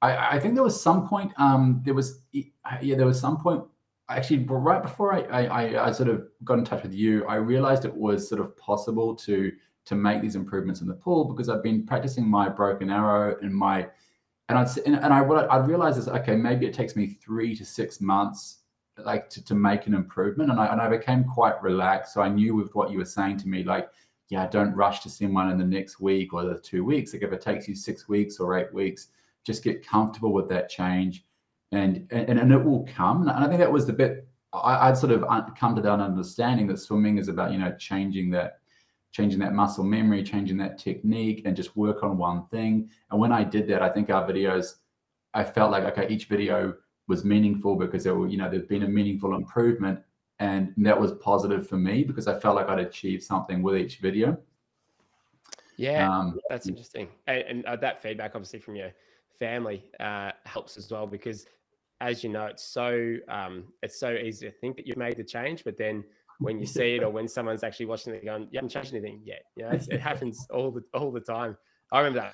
I, 0.01 0.35
I 0.35 0.39
think 0.39 0.55
there 0.55 0.63
was 0.63 0.81
some 0.81 1.07
point. 1.07 1.33
Um, 1.37 1.81
there 1.83 1.93
was 1.93 2.21
yeah, 2.31 2.95
there 2.95 3.05
was 3.05 3.19
some 3.19 3.37
point. 3.37 3.63
Actually, 4.09 4.45
right 4.45 4.81
before 4.81 5.13
I, 5.13 5.45
I 5.45 5.87
I 5.87 5.91
sort 5.91 6.09
of 6.09 6.27
got 6.43 6.57
in 6.59 6.65
touch 6.65 6.83
with 6.83 6.93
you, 6.93 7.25
I 7.25 7.35
realized 7.35 7.85
it 7.85 7.93
was 7.93 8.27
sort 8.27 8.41
of 8.41 8.55
possible 8.57 9.15
to 9.15 9.51
to 9.85 9.95
make 9.95 10.21
these 10.21 10.35
improvements 10.35 10.81
in 10.81 10.87
the 10.87 10.93
pool 10.93 11.25
because 11.25 11.49
I've 11.49 11.63
been 11.63 11.85
practicing 11.85 12.27
my 12.27 12.49
broken 12.49 12.89
arrow 12.89 13.37
and 13.41 13.53
my 13.53 13.87
and 14.49 14.57
I'd 14.57 14.67
and, 14.85 14.95
and 14.95 15.13
I 15.13 15.21
what 15.21 15.49
I'd 15.51 15.67
realize 15.67 15.97
is 15.97 16.07
okay, 16.07 16.35
maybe 16.35 16.65
it 16.65 16.73
takes 16.73 16.95
me 16.95 17.07
three 17.07 17.55
to 17.55 17.65
six 17.65 18.01
months 18.01 18.57
like 19.05 19.29
to, 19.29 19.43
to 19.45 19.55
make 19.55 19.87
an 19.87 19.93
improvement 19.93 20.51
and 20.51 20.59
I 20.59 20.67
and 20.67 20.81
I 20.81 20.89
became 20.89 21.23
quite 21.23 21.61
relaxed. 21.61 22.13
So 22.13 22.21
I 22.21 22.29
knew 22.29 22.55
with 22.55 22.73
what 22.75 22.91
you 22.91 22.97
were 22.97 23.05
saying 23.05 23.37
to 23.37 23.47
me, 23.47 23.63
like, 23.63 23.89
yeah, 24.29 24.47
don't 24.47 24.75
rush 24.75 24.99
to 25.01 25.09
see 25.09 25.25
one 25.25 25.49
in 25.49 25.57
the 25.57 25.63
next 25.63 25.99
week 25.99 26.33
or 26.33 26.43
the 26.43 26.57
two 26.57 26.83
weeks. 26.83 27.13
Like 27.13 27.23
if 27.23 27.31
it 27.31 27.41
takes 27.41 27.67
you 27.67 27.75
six 27.75 28.07
weeks 28.07 28.39
or 28.39 28.57
eight 28.57 28.73
weeks, 28.73 29.07
just 29.45 29.63
get 29.63 29.85
comfortable 29.85 30.33
with 30.33 30.49
that 30.49 30.69
change 30.69 31.23
and 31.71 32.07
and, 32.11 32.39
and 32.39 32.51
it 32.51 32.63
will 32.63 32.87
come 32.93 33.21
and 33.21 33.31
i 33.31 33.47
think 33.47 33.59
that 33.59 33.71
was 33.71 33.85
the 33.85 33.93
bit 33.93 34.27
I, 34.51 34.89
would 34.89 34.97
sort 34.97 35.11
of 35.11 35.23
come 35.55 35.75
to 35.75 35.81
that 35.81 35.99
understanding 35.99 36.65
that 36.67 36.79
swimming 36.79 37.19
is 37.19 37.27
about 37.27 37.51
you 37.51 37.59
know 37.59 37.75
changing 37.77 38.31
that 38.31 38.58
changing 39.11 39.39
that 39.39 39.53
muscle 39.53 39.83
memory 39.83 40.23
changing 40.23 40.57
that 40.57 40.77
technique 40.77 41.41
and 41.45 41.55
just 41.55 41.75
work 41.75 42.03
on 42.03 42.17
one 42.17 42.45
thing. 42.47 42.89
And 43.11 43.19
when 43.19 43.31
i 43.31 43.43
did 43.43 43.67
that 43.69 43.81
i 43.81 43.89
think 43.89 44.09
our 44.09 44.27
videos 44.27 44.75
i 45.33 45.43
felt 45.43 45.71
like 45.71 45.83
okay 45.83 46.07
each 46.13 46.25
video 46.25 46.75
was 47.07 47.23
meaningful 47.25 47.75
because 47.75 48.03
there 48.03 48.15
were 48.15 48.27
you 48.27 48.37
know 48.37 48.49
there's 48.49 48.67
been 48.67 48.83
a 48.83 48.87
meaningful 48.87 49.35
improvement. 49.35 49.99
And 50.41 50.73
that 50.77 50.97
was 50.97 51.11
positive 51.13 51.67
for 51.67 51.75
me 51.77 52.03
because 52.03 52.27
i 52.27 52.39
felt 52.39 52.55
like 52.55 52.69
i'd 52.69 52.79
achieved 52.79 53.23
something 53.23 53.61
with 53.61 53.75
each 53.75 53.97
video. 53.97 54.37
Yeah 55.77 56.09
um, 56.09 56.37
that's 56.49 56.67
interesting. 56.67 57.07
And, 57.27 57.43
and 57.49 57.65
uh, 57.65 57.75
that 57.77 58.01
feedback 58.01 58.31
obviously 58.35 58.59
from 58.59 58.75
you 58.75 58.91
family 59.39 59.85
uh, 59.99 60.31
helps 60.45 60.77
as 60.77 60.91
well 60.91 61.07
because 61.07 61.45
as 62.01 62.23
you 62.23 62.29
know 62.29 62.45
it's 62.45 62.63
so 62.63 63.15
um, 63.27 63.63
it's 63.81 63.99
so 63.99 64.11
easy 64.11 64.45
to 64.45 64.51
think 64.51 64.75
that 64.75 64.85
you've 64.85 64.97
made 64.97 65.17
the 65.17 65.23
change 65.23 65.63
but 65.63 65.77
then 65.77 66.03
when 66.39 66.59
you 66.59 66.65
see 66.65 66.95
it 66.95 67.03
or 67.03 67.09
when 67.09 67.27
someone's 67.27 67.63
actually 67.63 67.85
watching 67.85 68.13
it 68.13 68.25
going 68.25 68.43
you 68.51 68.57
haven't 68.57 68.69
changed 68.69 68.93
anything 68.93 69.21
yet 69.23 69.43
you 69.55 69.63
know 69.63 69.71
it 69.71 69.99
happens 69.99 70.47
all 70.53 70.71
the 70.71 70.81
all 70.93 71.11
the 71.11 71.19
time 71.19 71.55
i 71.91 71.99
remember 71.99 72.19
that 72.19 72.33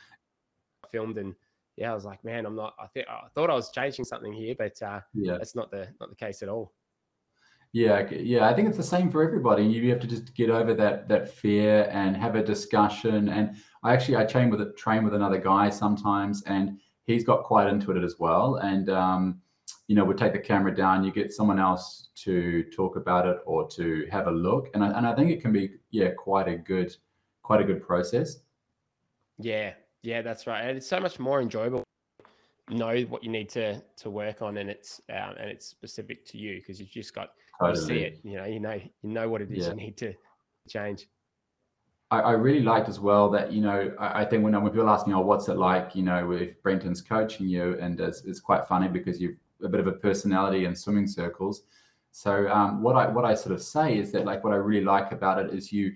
I 0.83 0.87
filmed 0.87 1.17
and 1.17 1.33
yeah 1.75 1.91
i 1.91 1.95
was 1.95 2.05
like 2.05 2.23
man 2.23 2.45
i'm 2.45 2.55
not 2.55 2.73
i 2.79 2.87
think 2.87 3.07
i 3.09 3.27
thought 3.33 3.49
i 3.49 3.55
was 3.55 3.71
changing 3.71 4.05
something 4.05 4.31
here 4.31 4.55
but 4.57 4.81
uh 4.81 5.01
yeah 5.13 5.37
that's 5.37 5.55
not 5.55 5.71
the 5.71 5.87
not 5.99 6.09
the 6.09 6.15
case 6.15 6.41
at 6.41 6.49
all 6.49 6.73
yeah, 7.75 8.09
yeah. 8.09 8.47
I 8.47 8.53
think 8.53 8.69
it's 8.69 8.77
the 8.77 8.83
same 8.83 9.11
for 9.11 9.21
everybody. 9.21 9.61
You 9.65 9.89
have 9.89 9.99
to 9.99 10.07
just 10.07 10.33
get 10.33 10.49
over 10.49 10.73
that 10.75 11.09
that 11.09 11.29
fear 11.29 11.89
and 11.91 12.15
have 12.15 12.35
a 12.35 12.41
discussion. 12.41 13.27
And 13.27 13.57
I 13.83 13.91
actually 13.91 14.15
I 14.15 14.23
train 14.23 14.49
with 14.49 14.61
a 14.61 14.71
train 14.77 15.03
with 15.03 15.13
another 15.13 15.39
guy 15.39 15.69
sometimes, 15.69 16.41
and 16.43 16.79
he's 17.03 17.25
got 17.25 17.43
quite 17.43 17.67
into 17.67 17.91
it 17.91 18.01
as 18.01 18.15
well. 18.17 18.55
And 18.63 18.89
um, 18.89 19.41
you 19.87 19.95
know, 19.95 20.03
we 20.03 20.15
take 20.15 20.33
the 20.33 20.39
camera 20.39 20.75
down, 20.75 21.03
you 21.03 21.11
get 21.11 21.31
someone 21.31 21.59
else 21.59 22.09
to 22.15 22.63
talk 22.75 22.95
about 22.95 23.27
it 23.27 23.37
or 23.45 23.67
to 23.69 24.07
have 24.11 24.27
a 24.27 24.31
look, 24.31 24.69
and 24.73 24.83
I, 24.83 24.97
and 24.97 25.05
I 25.05 25.13
think 25.13 25.31
it 25.31 25.41
can 25.41 25.51
be 25.51 25.75
yeah 25.91 26.09
quite 26.09 26.47
a 26.47 26.55
good 26.55 26.95
quite 27.43 27.61
a 27.61 27.63
good 27.63 27.85
process. 27.85 28.37
Yeah, 29.37 29.73
yeah, 30.01 30.21
that's 30.21 30.47
right, 30.47 30.61
and 30.61 30.77
it's 30.77 30.87
so 30.87 30.99
much 30.99 31.19
more 31.19 31.41
enjoyable. 31.41 31.83
Know 32.69 32.99
what 33.09 33.23
you 33.23 33.29
need 33.29 33.49
to 33.49 33.79
to 33.97 34.09
work 34.09 34.41
on, 34.41 34.57
and 34.57 34.69
it's 34.71 34.99
um, 35.09 35.35
and 35.39 35.51
it's 35.51 35.67
specific 35.67 36.25
to 36.27 36.39
you 36.39 36.59
because 36.59 36.79
you've 36.79 36.89
just 36.89 37.13
got 37.13 37.33
totally. 37.59 37.79
you 37.79 37.85
see 37.85 38.03
it. 38.05 38.19
You 38.23 38.37
know, 38.37 38.45
you 38.45 38.59
know, 38.59 38.73
you 38.73 39.09
know 39.09 39.29
what 39.29 39.41
it 39.41 39.51
is 39.51 39.65
yeah. 39.65 39.69
you 39.69 39.75
need 39.75 39.97
to 39.97 40.15
change. 40.67 41.07
I, 42.11 42.19
I, 42.19 42.31
really 42.33 42.61
liked 42.61 42.87
as 42.87 42.99
well 42.99 43.29
that 43.31 43.51
you 43.51 43.61
know 43.61 43.93
I, 43.99 44.21
I, 44.21 44.25
think 44.25 44.43
when 44.43 44.59
when 44.59 44.71
people 44.71 44.89
ask 44.89 45.05
me, 45.05 45.13
"Oh, 45.13 45.21
what's 45.21 45.47
it 45.47 45.57
like?" 45.57 45.95
You 45.95 46.03
know, 46.03 46.31
if 46.31 46.61
Brenton's 46.63 47.01
coaching 47.01 47.47
you, 47.47 47.77
and 47.79 47.99
it's, 47.99 48.23
it's 48.25 48.39
quite 48.39 48.67
funny 48.67 48.87
because 48.87 49.21
you've 49.21 49.37
a 49.63 49.69
bit 49.69 49.79
of 49.79 49.87
a 49.87 49.93
personality 49.93 50.65
in 50.65 50.75
swimming 50.75 51.07
circles. 51.07 51.63
So 52.11 52.47
um, 52.49 52.81
what 52.81 52.95
I 52.95 53.07
what 53.07 53.25
I 53.25 53.33
sort 53.33 53.53
of 53.53 53.61
say 53.61 53.97
is 53.97 54.11
that 54.13 54.25
like 54.25 54.43
what 54.43 54.53
I 54.53 54.57
really 54.57 54.85
like 54.85 55.11
about 55.11 55.43
it 55.43 55.53
is 55.53 55.71
you, 55.71 55.93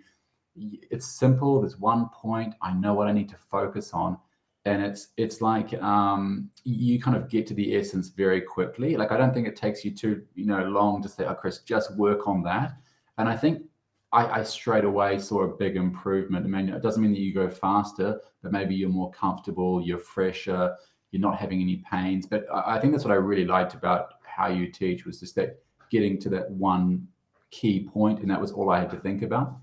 it's 0.56 1.08
simple. 1.08 1.62
There's 1.62 1.78
one 1.78 2.10
point. 2.10 2.56
I 2.62 2.74
know 2.74 2.94
what 2.94 3.08
I 3.08 3.14
need 3.14 3.30
to 3.30 3.38
focus 3.38 3.94
on, 3.94 4.18
and 4.66 4.84
it's 4.84 5.10
it's 5.16 5.42
like 5.42 5.74
um, 5.82 6.50
you 6.66 7.00
kind 7.00 7.16
of 7.16 7.30
get 7.30 7.48
to 7.48 7.54
the 7.54 7.78
essence 7.78 8.10
very 8.10 8.42
quickly. 8.42 8.98
Like 8.98 9.12
I 9.12 9.18
don't 9.18 9.34
think 9.34 9.48
it 9.48 9.56
takes 9.56 9.86
you 9.86 9.92
too 9.92 10.24
you 10.36 10.46
know 10.46 10.64
long 10.64 11.02
to 11.04 11.10
say, 11.10 11.26
"Oh, 11.26 11.36
Chris, 11.36 11.60
just 11.60 11.96
work 11.96 12.28
on 12.28 12.44
that." 12.44 12.74
And 13.18 13.30
I 13.30 13.38
think 13.38 13.64
I, 14.12 14.40
I, 14.40 14.44
straight 14.44 14.86
away 14.86 15.20
saw 15.20 15.44
a 15.44 15.56
big 15.56 15.76
improvement. 15.76 16.46
I 16.46 16.50
mean, 16.50 16.70
it 16.70 16.82
doesn't 16.82 17.02
mean 17.02 17.12
that 17.12 17.20
you 17.20 17.34
go 17.34 17.50
faster, 17.50 18.20
but 18.42 18.52
maybe 18.52 18.74
you're 18.74 18.90
more 18.90 19.12
comfortable, 19.12 19.82
you're 19.82 20.00
fresher, 20.00 20.76
you're 21.12 21.22
not 21.22 21.38
having 21.38 21.62
any 21.62 21.84
pains. 21.90 22.26
But 22.26 22.46
I, 22.54 22.76
I 22.76 22.80
think 22.80 22.94
that's 22.94 23.06
what 23.06 23.12
I 23.12 23.18
really 23.18 23.46
liked 23.46 23.74
about 23.74 24.16
how 24.24 24.48
you 24.48 24.72
teach 24.72 25.06
was 25.06 25.20
just 25.20 25.36
that 25.36 25.62
getting 25.90 26.20
to 26.20 26.30
that 26.30 26.50
one 26.52 27.08
key 27.52 27.88
point, 27.92 28.20
and 28.20 28.30
that 28.30 28.40
was 28.40 28.52
all 28.52 28.70
I 28.70 28.80
had 28.80 28.90
to 28.92 28.98
think 28.98 29.22
about. 29.22 29.58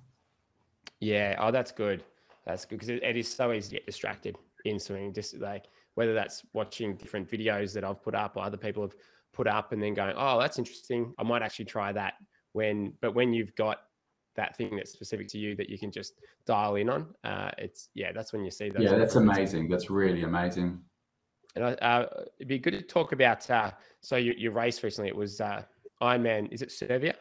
Yeah. 1.01 1.37
Oh, 1.39 1.51
that's 1.51 1.73
good. 1.73 2.03
That's 2.47 2.65
good 2.65 2.77
because 2.77 2.89
it, 2.89 3.03
it 3.03 3.17
is 3.17 3.33
so 3.33 3.53
easy 3.53 3.71
to 3.71 3.75
get 3.77 3.87
distracted 3.87 4.37
in 4.65 4.79
swimming. 4.79 5.13
Just 5.13 5.39
like 5.39 5.67
whether 5.95 6.15
that's 6.15 6.43
watching 6.53 6.97
different 6.97 7.31
videos 7.31 7.73
that 7.75 7.85
I've 7.85 8.03
put 8.03 8.15
up 8.15 8.37
or 8.37 8.45
other 8.45 8.57
people 8.57 8.83
have 8.83 8.95
put 9.33 9.47
up, 9.47 9.73
and 9.73 9.83
then 9.83 9.95
going, 9.95 10.15
"Oh, 10.17 10.39
that's 10.41 10.59
interesting. 10.59 11.13
I 11.19 11.23
might 11.23 11.43
actually 11.43 11.67
try 11.67 11.93
that." 11.93 12.15
When, 12.53 12.95
but 13.03 13.15
when 13.15 13.35
you've 13.35 13.55
got 13.55 13.81
that 14.37 14.57
thing 14.57 14.77
that's 14.77 14.93
specific 14.93 15.29
to 15.29 15.39
you 15.39 15.57
that 15.57 15.69
you 15.69 15.79
can 15.79 15.91
just 15.91 16.15
dial 16.47 16.77
in 16.77 16.89
on. 16.89 17.07
Uh, 17.25 17.51
it's 17.59 17.89
yeah, 17.95 18.13
that's 18.13 18.33
when 18.33 18.45
you 18.45 18.51
see 18.51 18.71
those. 18.71 18.83
Yeah, 18.83 18.97
that's 18.97 19.17
amazing. 19.17 19.69
That's 19.69 19.91
really 19.91 20.23
amazing. 20.23 20.81
And 21.57 21.77
uh, 21.81 22.07
it'd 22.39 22.49
be 22.49 22.59
good 22.59 22.73
to 22.73 22.83
talk 22.83 23.13
about. 23.13 23.49
Uh, 23.51 23.71
so 24.01 24.17
your, 24.17 24.35
your 24.35 24.53
race 24.53 24.85
recently, 24.85 25.09
it 25.09 25.17
was 25.17 25.41
uh, 25.41 25.63
Ironman. 26.03 26.53
Is 26.53 26.63
it 26.63 26.71
Sevilla? 26.71 27.15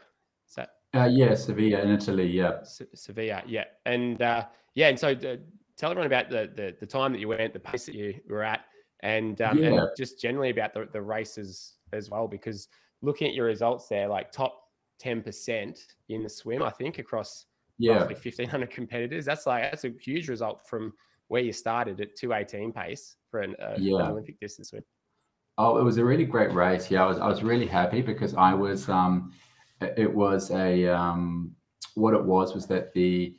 Is 0.47 0.55
that? 0.55 0.69
Uh, 0.93 1.05
yeah, 1.05 1.33
Sevilla 1.33 1.81
in 1.81 1.91
Italy. 1.91 2.27
Yeah, 2.27 2.63
Se- 2.63 2.85
Sevilla. 2.93 3.43
Yeah, 3.47 3.63
and 3.85 4.21
uh, 4.21 4.45
yeah, 4.75 4.89
and 4.89 4.99
so 4.99 5.09
uh, 5.09 5.37
tell 5.77 5.91
everyone 5.91 6.07
about 6.07 6.29
the, 6.29 6.51
the 6.55 6.75
the 6.79 6.85
time 6.85 7.11
that 7.13 7.19
you 7.19 7.29
went, 7.29 7.53
the 7.53 7.59
pace 7.59 7.85
that 7.85 7.95
you 7.95 8.13
were 8.29 8.43
at, 8.43 8.65
and 9.01 9.41
um, 9.41 9.57
Yeah. 9.57 9.67
and 9.67 9.89
just 9.97 10.21
generally 10.21 10.51
about 10.51 10.73
the 10.73 10.87
the 10.91 11.01
races 11.01 11.75
as 11.93 12.09
well. 12.09 12.27
Because 12.27 12.67
looking 13.01 13.27
at 13.27 13.33
your 13.33 13.45
results 13.45 13.87
there, 13.87 14.07
like 14.07 14.31
top 14.31 14.61
ten 14.99 15.21
percent 15.21 15.79
in 16.09 16.23
the 16.23 16.29
swim, 16.29 16.61
I 16.61 16.69
think 16.69 16.99
across 16.99 17.45
yeah. 17.77 17.93
roughly 17.93 18.15
fifteen 18.15 18.49
hundred 18.49 18.69
competitors. 18.71 19.25
That's 19.25 19.45
like 19.45 19.63
that's 19.63 19.85
a 19.85 19.93
huge 19.99 20.29
result 20.29 20.67
from 20.67 20.93
where 21.27 21.41
you 21.41 21.51
started 21.51 21.99
at 22.01 22.15
two 22.15 22.33
eighteen 22.33 22.71
pace 22.71 23.15
uh, 23.43 23.75
Yeah. 23.77 24.05
an 24.05 24.11
Olympic 24.11 24.39
distance 24.39 24.69
swim. 24.69 24.83
Oh, 25.57 25.77
it 25.77 25.83
was 25.83 25.97
a 25.97 26.05
really 26.05 26.25
great 26.25 26.51
race. 26.53 26.91
Yeah, 26.91 27.03
I 27.03 27.07
was 27.07 27.17
I 27.19 27.27
was 27.27 27.41
really 27.43 27.65
happy 27.67 28.01
because 28.01 28.33
I 28.35 28.53
was 28.53 28.89
um 28.89 29.31
it 29.81 29.93
it 29.97 30.13
was 30.13 30.51
a 30.51 30.87
um 30.87 31.55
what 31.95 32.13
it 32.13 32.23
was 32.23 32.53
was 32.53 32.67
that 32.67 32.93
the 32.93 33.37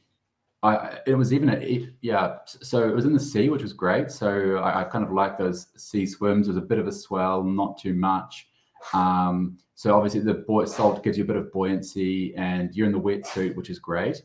I 0.62 0.98
it 1.06 1.14
was 1.14 1.32
even 1.32 1.50
a 1.50 1.88
yeah 2.00 2.38
so 2.46 2.88
it 2.88 2.94
was 2.94 3.04
in 3.04 3.12
the 3.12 3.20
sea 3.20 3.50
which 3.50 3.62
was 3.62 3.72
great. 3.74 4.10
So 4.10 4.56
I, 4.56 4.80
I 4.80 4.84
kind 4.84 5.04
of 5.04 5.12
like 5.12 5.36
those 5.36 5.66
sea 5.76 6.06
swims. 6.06 6.48
It 6.48 6.52
was 6.52 6.56
a 6.56 6.66
bit 6.66 6.78
of 6.78 6.86
a 6.86 6.92
swell, 6.92 7.42
not 7.42 7.78
too 7.78 7.94
much. 7.94 8.48
Um, 8.94 9.58
so 9.74 9.94
obviously 9.94 10.20
the 10.20 10.34
buoy 10.34 10.66
salt 10.66 11.02
gives 11.04 11.18
you 11.18 11.24
a 11.24 11.26
bit 11.26 11.36
of 11.36 11.52
buoyancy, 11.52 12.34
and 12.36 12.74
you're 12.74 12.86
in 12.86 12.92
the 12.92 13.00
wetsuit, 13.00 13.54
which 13.56 13.68
is 13.68 13.78
great. 13.78 14.22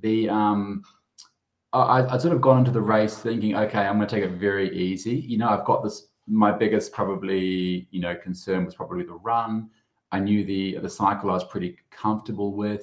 The 0.00 0.28
um 0.28 0.82
I, 1.72 2.14
I 2.14 2.18
sort 2.18 2.34
of 2.34 2.40
gone 2.40 2.58
into 2.58 2.70
the 2.70 2.80
race 2.80 3.18
thinking, 3.18 3.54
okay, 3.54 3.80
I'm 3.80 3.96
going 3.96 4.08
to 4.08 4.14
take 4.14 4.24
it 4.24 4.32
very 4.38 4.76
easy. 4.76 5.16
You 5.16 5.38
know, 5.38 5.48
I've 5.48 5.64
got 5.64 5.82
this. 5.82 6.08
My 6.26 6.52
biggest 6.52 6.92
probably, 6.92 7.88
you 7.90 8.00
know, 8.00 8.14
concern 8.14 8.64
was 8.64 8.74
probably 8.74 9.04
the 9.04 9.14
run. 9.14 9.70
I 10.12 10.20
knew 10.20 10.44
the 10.44 10.78
the 10.78 10.88
cycle 10.88 11.30
I 11.30 11.34
was 11.34 11.44
pretty 11.44 11.78
comfortable 11.90 12.54
with, 12.54 12.82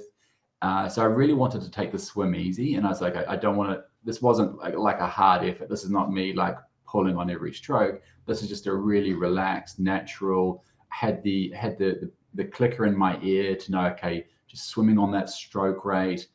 uh, 0.62 0.88
so 0.90 1.02
I 1.02 1.06
really 1.06 1.34
wanted 1.34 1.62
to 1.62 1.72
take 1.72 1.92
the 1.92 2.00
swim 2.00 2.36
easy. 2.36 2.76
And 2.76 2.86
I 2.86 2.90
was 2.90 3.02
like, 3.02 3.16
I, 3.16 3.26
I 3.30 3.36
don't 3.36 3.56
want 3.56 3.72
to. 3.72 3.84
This 4.04 4.22
wasn't 4.22 4.58
like 4.58 4.76
like 4.76 5.00
a 5.00 5.08
hard 5.08 5.44
effort. 5.44 5.70
This 5.70 5.84
is 5.84 5.92
not 5.92 6.12
me 6.12 6.34
like 6.34 6.56
pulling 6.88 7.18
on 7.18 7.30
every 7.30 7.54
stroke. 7.54 8.02
This 8.26 8.42
is 8.42 8.50
just 8.50 8.68
a 8.68 8.74
really 8.74 9.14
relaxed, 9.14 9.80
natural. 9.80 10.64
Had 10.90 11.22
the 11.24 11.52
had 11.52 11.78
the 11.78 11.98
the, 12.02 12.12
the 12.34 12.46
clicker 12.46 12.86
in 12.86 12.98
my 12.98 13.20
ear 13.22 13.56
to 13.56 13.72
know, 13.72 13.86
okay, 13.88 14.26
just 14.48 14.70
swimming 14.70 14.98
on 14.98 15.12
that 15.12 15.30
stroke 15.30 15.86
rate 15.86 16.28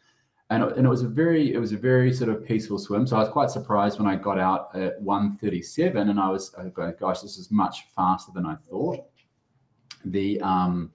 and 0.50 0.64
it, 0.64 0.76
and 0.76 0.85
it 0.85 0.90
was 0.90 1.02
a 1.02 1.09
very 1.09 1.54
it 1.54 1.59
was 1.59 1.73
a 1.73 1.76
very 1.76 2.12
sort 2.12 2.28
of 2.28 2.45
peaceful 2.45 2.78
swim. 2.78 3.07
So 3.07 3.16
I 3.16 3.21
was 3.21 3.28
quite 3.28 3.50
surprised 3.50 3.99
when 3.99 4.09
I 4.09 4.16
got 4.16 4.38
out 4.38 4.75
at 4.75 5.00
137, 5.00 6.11
and 6.11 6.21
I 6.21 6.28
was 6.28 6.50
gosh, 6.99 7.21
this 7.21 7.38
is 7.38 7.50
much 7.50 7.87
faster 7.95 8.33
than 8.35 8.45
I 8.45 8.57
thought. 8.57 9.07
The 10.04 10.40
um, 10.40 10.92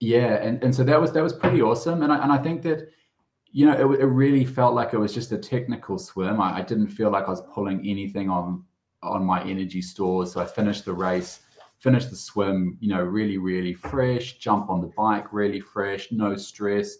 yeah, 0.00 0.34
and, 0.36 0.62
and 0.62 0.74
so 0.74 0.84
that 0.84 1.00
was 1.00 1.12
that 1.12 1.22
was 1.22 1.32
pretty 1.32 1.60
awesome, 1.60 2.02
and 2.02 2.12
I 2.12 2.22
and 2.22 2.32
I 2.32 2.38
think 2.38 2.62
that 2.62 2.88
you 3.50 3.66
know 3.66 3.72
it, 3.72 4.00
it 4.00 4.06
really 4.06 4.44
felt 4.44 4.74
like 4.74 4.94
it 4.94 4.98
was 4.98 5.12
just 5.12 5.32
a 5.32 5.38
technical 5.38 5.98
swim. 5.98 6.40
I, 6.40 6.58
I 6.58 6.62
didn't 6.62 6.88
feel 6.88 7.10
like 7.10 7.26
I 7.26 7.30
was 7.30 7.42
pulling 7.52 7.80
anything 7.80 8.30
on 8.30 8.64
on 9.02 9.24
my 9.24 9.42
energy 9.42 9.82
stores. 9.82 10.32
So 10.32 10.40
I 10.40 10.44
finished 10.44 10.84
the 10.84 10.92
race, 10.92 11.40
finished 11.78 12.10
the 12.10 12.16
swim, 12.16 12.78
you 12.80 12.88
know, 12.88 13.02
really 13.02 13.38
really 13.38 13.74
fresh. 13.74 14.38
Jump 14.38 14.70
on 14.70 14.80
the 14.80 14.92
bike, 14.96 15.32
really 15.32 15.60
fresh, 15.60 16.12
no 16.12 16.36
stress. 16.36 16.98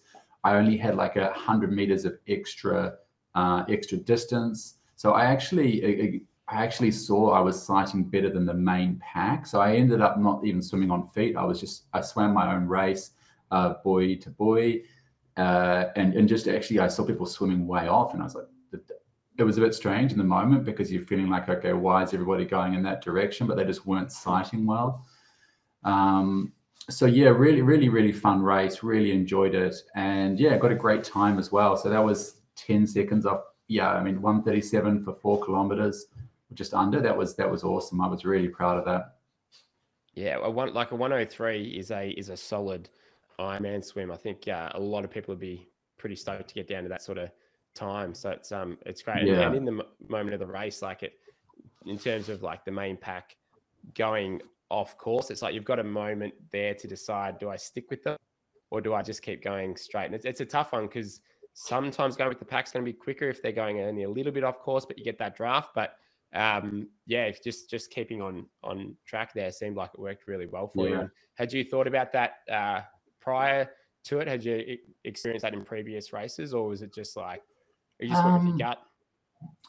I 0.49 0.57
only 0.57 0.77
had 0.77 0.97
like 0.97 1.17
a 1.17 1.33
hundred 1.33 1.73
meters 1.73 2.05
of 2.05 2.15
extra 2.27 2.95
uh, 3.35 3.65
extra 3.69 3.99
distance. 3.99 4.79
So 4.97 5.13
I 5.13 5.25
actually 5.25 6.25
I 6.49 6.65
actually 6.65 6.91
saw 6.91 7.33
I 7.33 7.41
was 7.41 7.63
sighting 7.63 8.05
better 8.05 8.31
than 8.31 8.47
the 8.47 8.55
main 8.55 9.01
pack. 9.01 9.47
So 9.47 9.61
I 9.61 9.77
ended 9.77 10.01
up 10.01 10.19
not 10.19 10.45
even 10.45 10.63
swimming 10.63 10.91
on 10.91 11.09
feet. 11.09 11.37
I 11.37 11.45
was 11.45 11.61
just 11.61 11.85
I 11.93 12.01
swam 12.01 12.33
my 12.33 12.55
own 12.55 12.67
race, 12.67 13.11
uh, 13.51 13.75
buoy 13.85 14.17
to 14.17 14.31
buoy, 14.31 14.85
uh, 15.37 15.85
and 15.97 16.15
and 16.15 16.27
just 16.29 16.49
actually 16.49 16.81
I 16.81 16.89
saw 16.89 17.05
people 17.05 17.27
swimming 17.27 17.67
way 17.67 17.87
off, 17.87 18.15
and 18.15 18.23
I 18.23 18.25
was 18.25 18.35
like, 18.35 18.47
it 19.39 19.45
was 19.45 19.59
a 19.59 19.61
bit 19.61 19.75
strange 19.75 20.11
in 20.13 20.19
the 20.19 20.25
moment 20.25 20.65
because 20.65 20.91
you're 20.91 21.05
feeling 21.05 21.29
like, 21.29 21.49
okay, 21.49 21.73
why 21.73 22.03
is 22.03 22.13
everybody 22.13 22.45
going 22.45 22.75
in 22.75 22.83
that 22.83 23.03
direction? 23.03 23.47
But 23.47 23.57
they 23.57 23.65
just 23.65 23.87
weren't 23.87 24.11
sighting 24.11 24.67
well. 24.67 25.07
Um, 25.85 26.53
so 26.91 27.07
yeah, 27.07 27.29
really, 27.29 27.63
really, 27.63 27.89
really 27.89 28.13
fun 28.13 28.43
race. 28.43 28.83
Really 28.83 29.13
enjoyed 29.13 29.55
it, 29.55 29.75
and 29.95 30.39
yeah, 30.41 30.57
got 30.57 30.73
a 30.73 30.77
great 30.77 31.05
time 31.05 31.39
as 31.39 31.53
well. 31.53 31.77
So 31.77 31.91
that 31.91 32.03
was 32.05 32.37
ten 32.57 32.87
seconds 32.87 33.27
off. 33.27 33.43
Yeah, 33.69 33.91
I 33.91 34.03
mean, 34.03 34.23
one 34.23 34.43
thirty-seven 34.43 35.05
for 35.05 35.15
four 35.15 35.43
kilometers, 35.45 36.07
just 36.55 36.73
under. 36.75 37.01
That 37.01 37.17
was 37.17 37.37
that 37.37 37.51
was 37.51 37.65
awesome. 37.65 38.01
I 38.01 38.09
was 38.09 38.25
really 38.25 38.49
proud 38.49 38.79
of 38.79 38.85
that. 38.87 39.17
Yeah, 40.15 40.39
a 40.43 40.51
one 40.51 40.73
like 40.75 40.91
a 40.91 40.97
103 40.97 41.63
is 41.65 41.91
a 41.91 42.11
is 42.11 42.29
a 42.29 42.37
solid 42.37 42.89
Ironman 43.39 43.85
swim. 43.85 44.11
I 44.11 44.17
think 44.17 44.49
uh, 44.49 44.71
a 44.75 44.81
lot 44.81 45.05
of 45.05 45.11
people 45.11 45.33
would 45.33 45.41
be 45.41 45.69
pretty 45.97 46.17
stoked 46.17 46.49
to 46.49 46.55
get 46.55 46.67
down 46.69 46.83
to 46.85 46.89
that 46.89 47.03
sort 47.03 47.19
of 47.19 47.31
time. 47.75 48.15
So 48.15 48.31
it's 48.31 48.51
um 48.51 48.79
it's 48.87 49.03
great. 49.03 49.19
And- 49.19 49.29
Yeah. 49.29 49.47
And, 49.47 49.55
in 49.55 49.65
the 49.65 49.85
moment 50.09 50.35
of 50.35 50.41
the 50.41 50.47
race, 50.47 50.83
like 50.83 51.03
it 51.03 51.13
in 51.87 51.99
terms 51.99 52.29
of 52.29 52.43
like 52.43 52.65
the 52.65 52.73
main 52.73 52.97
pack 52.97 53.37
going 53.95 54.41
off 54.71 54.97
course, 54.99 55.31
it's 55.31 55.43
like 55.43 55.55
you've 55.55 55.65
got 55.65 55.79
a 55.79 55.85
moment 55.85 56.35
there 56.53 56.75
to 56.75 56.87
decide: 56.87 57.39
do 57.39 57.49
I 57.51 57.57
stick 57.57 57.91
with 57.91 58.03
them 58.03 58.17
or 58.71 58.81
do 58.81 58.95
I 58.95 59.03
just 59.03 59.23
keep 59.23 59.43
going 59.43 59.77
straight? 59.77 60.07
And 60.07 60.15
it's 60.15 60.25
it's 60.25 60.41
a 60.41 60.47
tough 60.47 60.73
one 60.73 60.87
because 60.87 61.21
sometimes 61.55 62.17
going 62.17 62.29
with 62.29 62.39
the 62.39 62.45
pack's 62.45 62.71
going 62.71 62.85
to 62.85 62.93
be 62.93 62.97
quicker 62.97 63.29
if 63.29 63.43
they're 63.43 63.53
going 63.53 63.81
only 63.81 64.05
a 64.05 64.11
little 64.11 64.33
bit 64.33 64.45
off 64.45 64.61
course, 64.61 64.85
but 64.85 64.99
you 64.99 65.05
get 65.05 65.19
that 65.19 65.37
draft. 65.37 65.71
But 65.75 65.95
um, 66.35 66.89
yeah, 67.07 67.25
if 67.25 67.43
just 67.43 67.71
just 67.71 67.91
keeping 67.91 68.21
on 68.21 68.47
on 68.63 68.97
track 69.07 69.33
there 69.35 69.51
seemed 69.51 69.77
like 69.77 69.91
it 69.95 70.01
worked 70.01 70.27
really 70.27 70.47
well 70.47 70.69
for 70.69 70.87
you. 70.87 70.95
Yeah. 70.95 71.01
And 71.01 71.11
had 71.35 71.53
you 71.53 71.65
thought 71.65 71.87
about 71.87 72.13
that 72.13 72.33
uh, 72.51 72.81
prior 73.21 73.71
to 74.05 74.19
it? 74.19 74.29
Had 74.29 74.45
you 74.45 74.77
experienced 75.05 75.43
that 75.43 75.55
in 75.55 75.65
previous 75.65 76.13
races, 76.13 76.53
or 76.53 76.69
was 76.69 76.83
it 76.83 76.95
just 76.95 77.17
like 77.17 77.43
you 77.99 78.09
just 78.09 78.23
went 78.23 78.35
with 78.35 78.43
Um, 78.43 78.49
your 78.49 78.69
gut? 78.69 78.79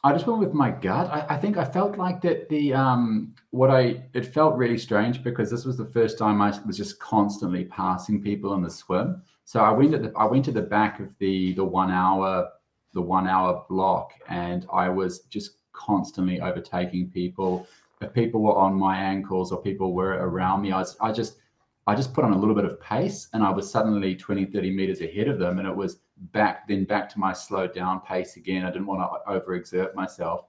I 0.02 0.12
just 0.12 0.26
went 0.26 0.40
with 0.40 0.54
my 0.54 0.70
gut. 0.70 1.10
I, 1.10 1.34
I 1.34 1.36
think 1.36 1.58
I 1.58 1.64
felt 1.64 1.98
like 1.98 2.22
that 2.22 2.48
the 2.48 2.72
um 2.72 3.34
what 3.50 3.70
I 3.70 4.02
it 4.14 4.26
felt 4.26 4.56
really 4.56 4.78
strange 4.78 5.22
because 5.22 5.50
this 5.50 5.64
was 5.64 5.76
the 5.76 5.84
first 5.84 6.16
time 6.18 6.40
I 6.40 6.58
was 6.66 6.76
just 6.76 6.98
constantly 6.98 7.64
passing 7.64 8.22
people 8.22 8.54
in 8.54 8.62
the 8.62 8.70
swim. 8.70 9.22
So 9.44 9.60
I 9.60 9.70
went 9.70 9.94
at 9.94 10.02
the 10.02 10.12
I 10.16 10.24
went 10.24 10.44
to 10.46 10.52
the 10.52 10.62
back 10.62 11.00
of 11.00 11.08
the 11.18 11.52
the 11.54 11.64
one 11.64 11.90
hour 11.90 12.48
the 12.94 13.02
one 13.02 13.28
hour 13.28 13.64
block 13.68 14.12
and 14.28 14.66
I 14.72 14.88
was 14.88 15.20
just 15.20 15.58
constantly 15.72 16.40
overtaking 16.40 17.10
people. 17.10 17.66
If 18.00 18.14
people 18.14 18.40
were 18.40 18.56
on 18.56 18.74
my 18.74 18.96
ankles 18.96 19.52
or 19.52 19.60
people 19.60 19.92
were 19.92 20.12
around 20.12 20.62
me, 20.62 20.72
I 20.72 20.78
was 20.78 20.96
I 21.00 21.12
just 21.12 21.36
I 21.86 21.94
just 21.94 22.14
put 22.14 22.24
on 22.24 22.32
a 22.32 22.38
little 22.38 22.54
bit 22.54 22.64
of 22.64 22.80
pace 22.80 23.28
and 23.32 23.42
I 23.42 23.50
was 23.50 23.70
suddenly 23.70 24.14
20, 24.14 24.46
30 24.46 24.70
meters 24.70 25.00
ahead 25.00 25.28
of 25.28 25.38
them. 25.38 25.58
And 25.58 25.68
it 25.68 25.74
was 25.74 25.98
back 26.32 26.68
then 26.68 26.84
back 26.84 27.08
to 27.10 27.18
my 27.18 27.32
slowed 27.32 27.74
down 27.74 28.00
pace 28.00 28.36
again. 28.36 28.64
I 28.64 28.70
didn't 28.70 28.86
want 28.86 29.00
to 29.00 29.30
overexert 29.30 29.94
myself. 29.94 30.46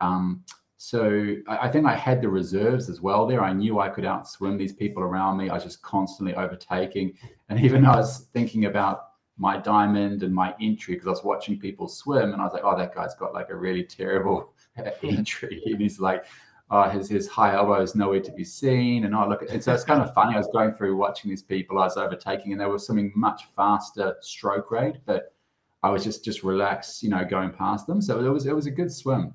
Um, 0.00 0.44
so 0.76 1.36
I, 1.46 1.68
I 1.68 1.70
think 1.70 1.86
I 1.86 1.94
had 1.94 2.20
the 2.20 2.28
reserves 2.28 2.88
as 2.90 3.00
well 3.00 3.26
there. 3.26 3.42
I 3.42 3.52
knew 3.52 3.78
I 3.78 3.88
could 3.88 4.04
outswim 4.04 4.58
these 4.58 4.72
people 4.72 5.02
around 5.02 5.36
me. 5.36 5.48
I 5.48 5.54
was 5.54 5.62
just 5.62 5.80
constantly 5.82 6.34
overtaking. 6.34 7.14
And 7.48 7.60
even 7.60 7.86
I 7.86 7.96
was 7.96 8.26
thinking 8.32 8.64
about 8.64 9.10
my 9.38 9.56
diamond 9.56 10.22
and 10.22 10.34
my 10.34 10.54
entry 10.60 10.94
because 10.94 11.06
I 11.06 11.10
was 11.10 11.24
watching 11.24 11.58
people 11.58 11.88
swim 11.88 12.32
and 12.32 12.40
I 12.40 12.44
was 12.44 12.52
like, 12.52 12.64
oh, 12.64 12.76
that 12.76 12.94
guy's 12.94 13.14
got 13.14 13.32
like 13.32 13.50
a 13.50 13.56
really 13.56 13.84
terrible 13.84 14.52
entry. 15.02 15.62
And 15.66 15.80
he's 15.80 16.00
like, 16.00 16.24
uh, 16.72 16.88
his 16.88 17.08
his 17.08 17.28
high 17.28 17.54
elbow 17.54 17.82
is 17.82 17.94
nowhere 17.94 18.20
to 18.20 18.32
be 18.32 18.44
seen. 18.44 19.04
And 19.04 19.14
I 19.14 19.26
look 19.26 19.42
at 19.42 19.50
and 19.50 19.62
so 19.62 19.74
it's 19.74 19.84
kind 19.84 20.00
of 20.00 20.12
funny. 20.14 20.34
I 20.34 20.38
was 20.38 20.48
going 20.52 20.72
through 20.72 20.96
watching 20.96 21.28
these 21.28 21.42
people 21.42 21.78
I 21.78 21.84
was 21.84 21.98
overtaking, 21.98 22.52
and 22.52 22.60
they 22.60 22.66
were 22.66 22.78
swimming 22.78 23.12
much 23.14 23.42
faster 23.54 24.16
stroke 24.22 24.70
rate, 24.70 24.96
but 25.04 25.34
I 25.82 25.90
was 25.90 26.02
just 26.02 26.24
just 26.24 26.42
relaxed, 26.42 27.02
you 27.02 27.10
know, 27.10 27.24
going 27.24 27.50
past 27.50 27.86
them. 27.86 28.00
So 28.00 28.24
it 28.24 28.28
was 28.28 28.46
it 28.46 28.56
was 28.56 28.66
a 28.66 28.70
good 28.70 28.90
swim. 28.90 29.34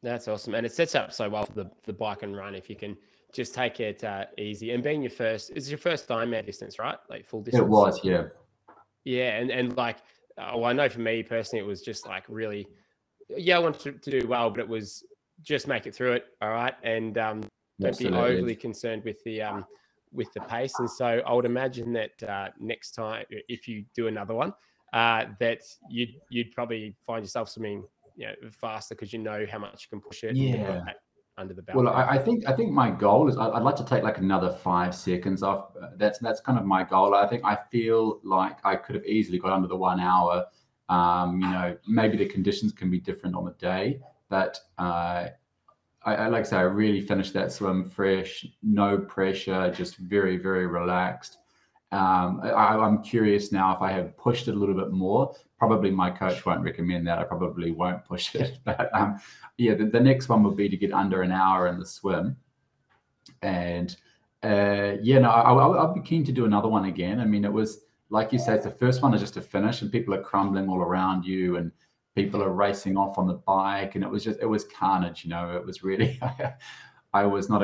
That's 0.00 0.28
awesome, 0.28 0.54
and 0.54 0.64
it 0.64 0.72
sets 0.72 0.94
up 0.94 1.12
so 1.12 1.28
well 1.28 1.44
for 1.44 1.54
the 1.54 1.70
the 1.82 1.92
bike 1.92 2.22
and 2.22 2.36
run 2.36 2.54
if 2.54 2.70
you 2.70 2.76
can 2.76 2.96
just 3.32 3.52
take 3.52 3.80
it 3.80 4.04
uh, 4.04 4.26
easy. 4.38 4.70
And 4.70 4.82
being 4.82 5.02
your 5.02 5.10
first, 5.10 5.50
is 5.56 5.70
your 5.70 5.78
first 5.78 6.06
Ironman 6.08 6.46
distance, 6.46 6.78
right? 6.78 6.98
Like 7.08 7.26
full 7.26 7.40
distance. 7.40 7.62
It 7.62 7.68
was, 7.68 8.04
yeah. 8.04 8.24
Yeah, 9.04 9.38
and 9.38 9.50
and 9.50 9.76
like, 9.76 9.96
well, 10.38 10.66
I 10.66 10.72
know 10.72 10.88
for 10.88 11.00
me 11.00 11.24
personally, 11.24 11.64
it 11.64 11.66
was 11.66 11.82
just 11.82 12.06
like 12.06 12.24
really, 12.28 12.68
yeah, 13.28 13.56
I 13.56 13.58
wanted 13.58 13.80
to, 14.02 14.10
to 14.10 14.20
do 14.20 14.28
well, 14.28 14.50
but 14.50 14.60
it 14.60 14.68
was 14.68 15.04
just 15.42 15.66
make 15.66 15.86
it 15.86 15.94
through 15.94 16.12
it, 16.12 16.24
all 16.40 16.50
right, 16.50 16.74
and 16.82 17.18
um, 17.18 17.42
don't 17.80 17.98
be 17.98 18.08
overly 18.08 18.54
concerned 18.56 19.02
with 19.04 19.22
the 19.24 19.42
um 19.42 19.64
with 20.12 20.32
the 20.34 20.40
pace. 20.42 20.74
And 20.78 20.90
so 20.90 21.22
I 21.26 21.32
would 21.32 21.46
imagine 21.46 21.92
that 21.94 22.22
uh, 22.22 22.48
next 22.60 22.90
time, 22.92 23.24
if 23.30 23.66
you 23.66 23.84
do 23.94 24.08
another 24.08 24.34
one, 24.34 24.52
uh, 24.92 25.24
that 25.40 25.60
you'd 25.88 26.14
you'd 26.30 26.52
probably 26.52 26.94
find 27.06 27.24
yourself 27.24 27.48
swimming, 27.48 27.84
you 28.16 28.26
know, 28.26 28.34
faster 28.50 28.94
because 28.94 29.12
you 29.12 29.18
know 29.18 29.46
how 29.50 29.58
much 29.58 29.84
you 29.84 29.88
can 29.90 30.00
push 30.00 30.22
it. 30.24 30.28
and 30.30 30.38
you've 30.38 30.66
got 30.66 30.84
Yeah. 30.86 30.92
under 31.38 31.54
the 31.54 31.62
belt. 31.62 31.76
Well, 31.78 31.88
I, 31.88 32.02
I 32.16 32.18
think 32.18 32.46
I 32.46 32.52
think 32.54 32.72
my 32.72 32.90
goal 32.90 33.28
is 33.28 33.36
I- 33.38 33.48
I'd 33.50 33.62
like 33.62 33.76
to 33.76 33.84
take 33.86 34.02
like 34.02 34.18
another 34.18 34.50
five 34.50 34.94
seconds 34.94 35.42
off. 35.42 35.74
Uh, 35.80 35.88
That's 35.96 36.18
that's 36.18 36.40
kind 36.40 36.58
of 36.58 36.64
my 36.66 36.84
goal. 36.84 37.14
I 37.14 37.26
think 37.26 37.42
I 37.44 37.56
feel 37.70 38.20
like 38.22 38.58
I 38.64 38.76
could 38.76 38.94
have 38.96 39.06
easily 39.06 39.38
got 39.38 39.52
under 39.52 39.66
the 39.66 39.76
one 39.76 39.98
hour. 39.98 40.46
Um, 40.90 41.40
you 41.40 41.48
know, 41.48 41.76
maybe 41.88 42.18
the 42.18 42.26
conditions 42.26 42.70
can 42.72 42.90
be 42.90 43.00
different 43.00 43.34
on 43.34 43.46
the 43.46 43.52
day, 43.52 43.98
but 44.32 44.58
uh, 44.78 45.28
I, 46.06 46.14
I, 46.14 46.28
like 46.28 46.46
I 46.46 46.48
say, 46.48 46.56
I 46.56 46.62
really 46.62 47.02
finished 47.02 47.34
that 47.34 47.52
swim 47.52 47.84
fresh, 47.84 48.46
no 48.62 48.96
pressure, 48.96 49.70
just 49.70 49.98
very, 49.98 50.38
very 50.38 50.66
relaxed. 50.66 51.36
Um, 51.92 52.40
I, 52.42 52.82
am 52.82 53.02
curious 53.02 53.52
now 53.52 53.76
if 53.76 53.82
I 53.82 53.92
have 53.92 54.16
pushed 54.16 54.48
it 54.48 54.54
a 54.54 54.58
little 54.58 54.74
bit 54.74 54.90
more. 54.90 55.34
Probably 55.58 55.90
my 55.90 56.10
coach 56.10 56.46
won't 56.46 56.62
recommend 56.62 57.06
that. 57.08 57.18
I 57.18 57.24
probably 57.24 57.72
won't 57.72 58.06
push 58.06 58.34
it. 58.34 58.58
But 58.64 58.88
um, 58.94 59.20
yeah, 59.58 59.74
the, 59.74 59.84
the, 59.84 60.00
next 60.00 60.30
one 60.30 60.42
would 60.44 60.56
be 60.56 60.70
to 60.70 60.78
get 60.78 60.94
under 60.94 61.20
an 61.20 61.30
hour 61.30 61.66
in 61.66 61.78
the 61.78 61.84
swim. 61.84 62.38
And 63.42 63.94
uh, 64.42 64.94
yeah, 65.02 65.18
no, 65.18 65.28
I, 65.28 65.52
I'll 65.52 65.92
be 65.92 66.00
keen 66.00 66.24
to 66.24 66.32
do 66.32 66.46
another 66.46 66.68
one 66.68 66.86
again. 66.86 67.20
I 67.20 67.26
mean, 67.26 67.44
it 67.44 67.52
was 67.52 67.82
like 68.08 68.32
you 68.32 68.38
said, 68.38 68.62
the 68.62 68.70
first 68.70 69.02
one 69.02 69.12
is 69.12 69.20
just 69.20 69.34
to 69.34 69.42
finish, 69.42 69.82
and 69.82 69.92
people 69.92 70.14
are 70.14 70.22
crumbling 70.22 70.70
all 70.70 70.80
around 70.80 71.26
you, 71.26 71.56
and 71.56 71.70
people 72.14 72.42
are 72.42 72.52
racing 72.52 72.96
off 72.96 73.18
on 73.18 73.26
the 73.26 73.34
bike, 73.34 73.94
and 73.94 74.04
it 74.04 74.10
was 74.10 74.24
just 74.24 74.40
it 74.40 74.46
was 74.46 74.64
carnage. 74.64 75.24
You 75.24 75.30
know, 75.30 75.56
it 75.56 75.64
was 75.64 75.82
really. 75.82 76.20
I 77.14 77.26
was 77.26 77.50
not 77.50 77.62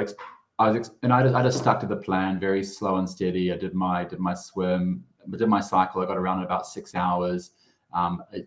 I 0.59 0.71
was, 0.71 0.91
and 1.03 1.13
I 1.13 1.23
just, 1.23 1.35
I 1.35 1.43
just 1.43 1.59
stuck 1.59 1.81
to 1.81 1.87
the 1.87 1.97
plan, 1.97 2.39
very 2.39 2.65
slow 2.65 2.97
and 2.97 3.09
steady. 3.09 3.53
I 3.53 3.57
did 3.57 3.75
my 3.75 4.05
did 4.05 4.19
my 4.19 4.35
swim, 4.35 5.05
I 5.33 5.37
did 5.37 5.49
my 5.49 5.61
cycle. 5.61 6.03
I 6.03 6.07
got 6.07 6.17
around 6.17 6.39
in 6.39 6.45
about 6.45 6.67
six 6.67 6.95
hours. 6.95 7.53
Um, 7.93 8.23
I 8.33 8.41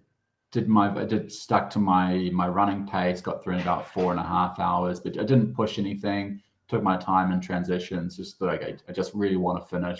did 0.52 0.68
my 0.68 0.94
I 0.94 1.06
did 1.06 1.32
stuck 1.32 1.70
to 1.72 1.80
my 1.80 2.30
my 2.34 2.48
running 2.48 2.86
pace. 2.86 3.22
Got 3.22 3.44
through 3.44 3.56
in 3.56 3.62
about 3.62 3.92
four 3.92 4.12
and 4.12 4.20
a 4.20 4.24
half 4.24 4.60
hours, 4.60 5.00
but 5.00 5.18
I 5.18 5.24
didn't 5.24 5.54
push 5.54 5.80
anything. 5.80 6.42
Took 6.68 6.84
my 6.84 6.98
time 6.98 7.32
in 7.32 7.40
transitions. 7.40 8.18
Just 8.18 8.42
okay, 8.42 8.76
I 8.88 8.92
just 8.92 9.14
really 9.14 9.38
want 9.38 9.62
to 9.62 9.68
finish. 9.68 10.00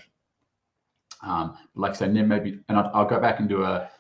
Um, 1.24 1.58
like 1.76 1.92
I 1.92 1.96
said, 1.96 2.14
maybe, 2.14 2.60
and 2.68 2.78
I'll, 2.80 2.92
I'll, 2.96 3.06
go 3.06 3.20
back 3.20 3.40
and 3.40 3.48
do 3.48 3.64
a 3.64 3.92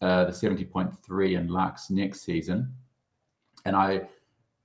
uh, 0.00 0.24
the 0.24 0.32
seventy 0.32 0.64
point 0.64 0.90
three 1.04 1.34
in 1.34 1.48
Lux 1.48 1.90
next 1.90 2.22
season, 2.22 2.72
and 3.64 3.76
I 3.76 4.02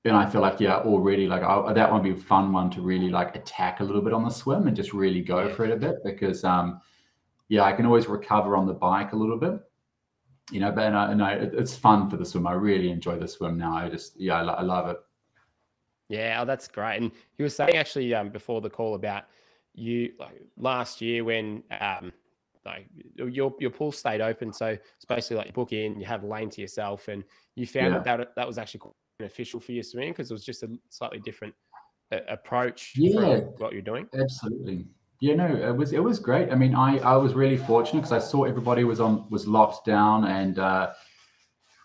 and 0.06 0.16
I 0.16 0.30
feel 0.30 0.42
like 0.42 0.60
yeah, 0.60 0.78
already 0.78 1.28
like 1.28 1.44
I, 1.44 1.74
that 1.74 1.92
would 1.92 2.04
be 2.04 2.12
a 2.12 2.16
fun 2.16 2.54
one 2.54 2.70
to 2.72 2.82
really 2.82 3.10
like 3.10 3.36
attack 3.36 3.80
a 3.80 3.84
little 3.84 4.02
bit 4.02 4.14
on 4.14 4.24
the 4.24 4.30
swim 4.30 4.68
and 4.68 4.76
just 4.76 4.94
really 4.94 5.22
go 5.22 5.50
for 5.50 5.66
it 5.66 5.72
a 5.72 5.76
bit 5.76 6.04
because 6.04 6.44
um, 6.44 6.80
yeah, 7.50 7.64
I 7.64 7.74
can 7.74 7.86
always 7.86 8.08
recover 8.08 8.56
on 8.56 8.68
the 8.68 8.74
bike 8.74 9.14
a 9.14 9.16
little 9.16 9.38
bit, 9.38 9.60
you 10.52 10.60
know. 10.60 10.72
But 10.72 10.86
and 10.86 10.98
I, 10.98 11.12
and 11.12 11.24
I, 11.24 11.32
it's 11.34 11.76
fun 11.76 12.10
for 12.10 12.18
the 12.18 12.26
swim. 12.26 12.46
I 12.46 12.54
really 12.54 12.92
enjoy 12.92 13.18
the 13.18 13.28
swim 13.28 13.58
now. 13.58 13.76
I 13.76 13.90
just 13.90 14.20
yeah, 14.20 14.42
I, 14.42 14.44
I 14.44 14.62
love 14.62 14.88
it. 14.90 14.98
Yeah, 16.08 16.40
oh, 16.42 16.46
that's 16.46 16.68
great. 16.68 17.02
And 17.02 17.12
you 17.38 17.46
were 17.46 17.50
saying 17.50 17.76
actually 17.76 18.14
um, 18.14 18.30
before 18.30 18.62
the 18.62 18.70
call 18.70 18.94
about 18.94 19.24
you 19.74 20.14
like 20.20 20.40
last 20.58 21.02
year 21.02 21.24
when 21.24 21.64
um, 21.82 22.14
like 22.66 22.88
your 23.16 23.54
your 23.60 23.70
pool 23.70 23.92
stayed 23.92 24.22
open, 24.22 24.52
so 24.52 24.68
it's 24.68 25.06
basically 25.08 25.38
like 25.38 25.48
you 25.48 25.54
book 25.54 25.72
in, 25.72 26.00
you 26.00 26.06
have 26.06 26.24
a 26.24 26.28
lane 26.28 26.50
to 26.52 26.62
yourself, 26.62 27.08
and 27.08 27.24
you 27.56 27.68
found 27.68 27.94
yeah. 27.94 28.00
that, 28.00 28.18
that 28.18 28.36
that 28.36 28.48
was 28.48 28.58
actually 28.58 28.80
quite 28.80 28.94
beneficial 29.20 29.60
for 29.60 29.72
your 29.72 29.84
swing 29.84 30.12
because 30.12 30.30
it 30.32 30.34
was 30.34 30.44
just 30.44 30.64
a 30.64 30.70
slightly 30.90 31.20
different 31.20 31.54
uh, 32.12 32.20
approach 32.28 32.94
yeah, 32.96 33.40
what 33.58 33.74
you're 33.74 33.82
doing. 33.82 34.08
Absolutely. 34.20 34.86
Yeah, 35.22 35.36
no, 35.36 35.48
it 35.48 35.76
was 35.76 35.94
it 35.94 36.04
was 36.04 36.20
great. 36.20 36.52
I 36.52 36.56
mean, 36.56 36.76
I 36.76 36.98
I 37.00 37.16
was 37.16 37.34
really 37.34 37.58
fortunate 37.58 38.02
because 38.02 38.12
I 38.12 38.20
saw 38.20 38.44
everybody 38.44 38.84
was 38.84 39.00
on 39.00 39.30
was 39.30 39.48
locked 39.48 39.86
down, 39.86 40.26
and 40.26 40.60
uh, 40.60 40.92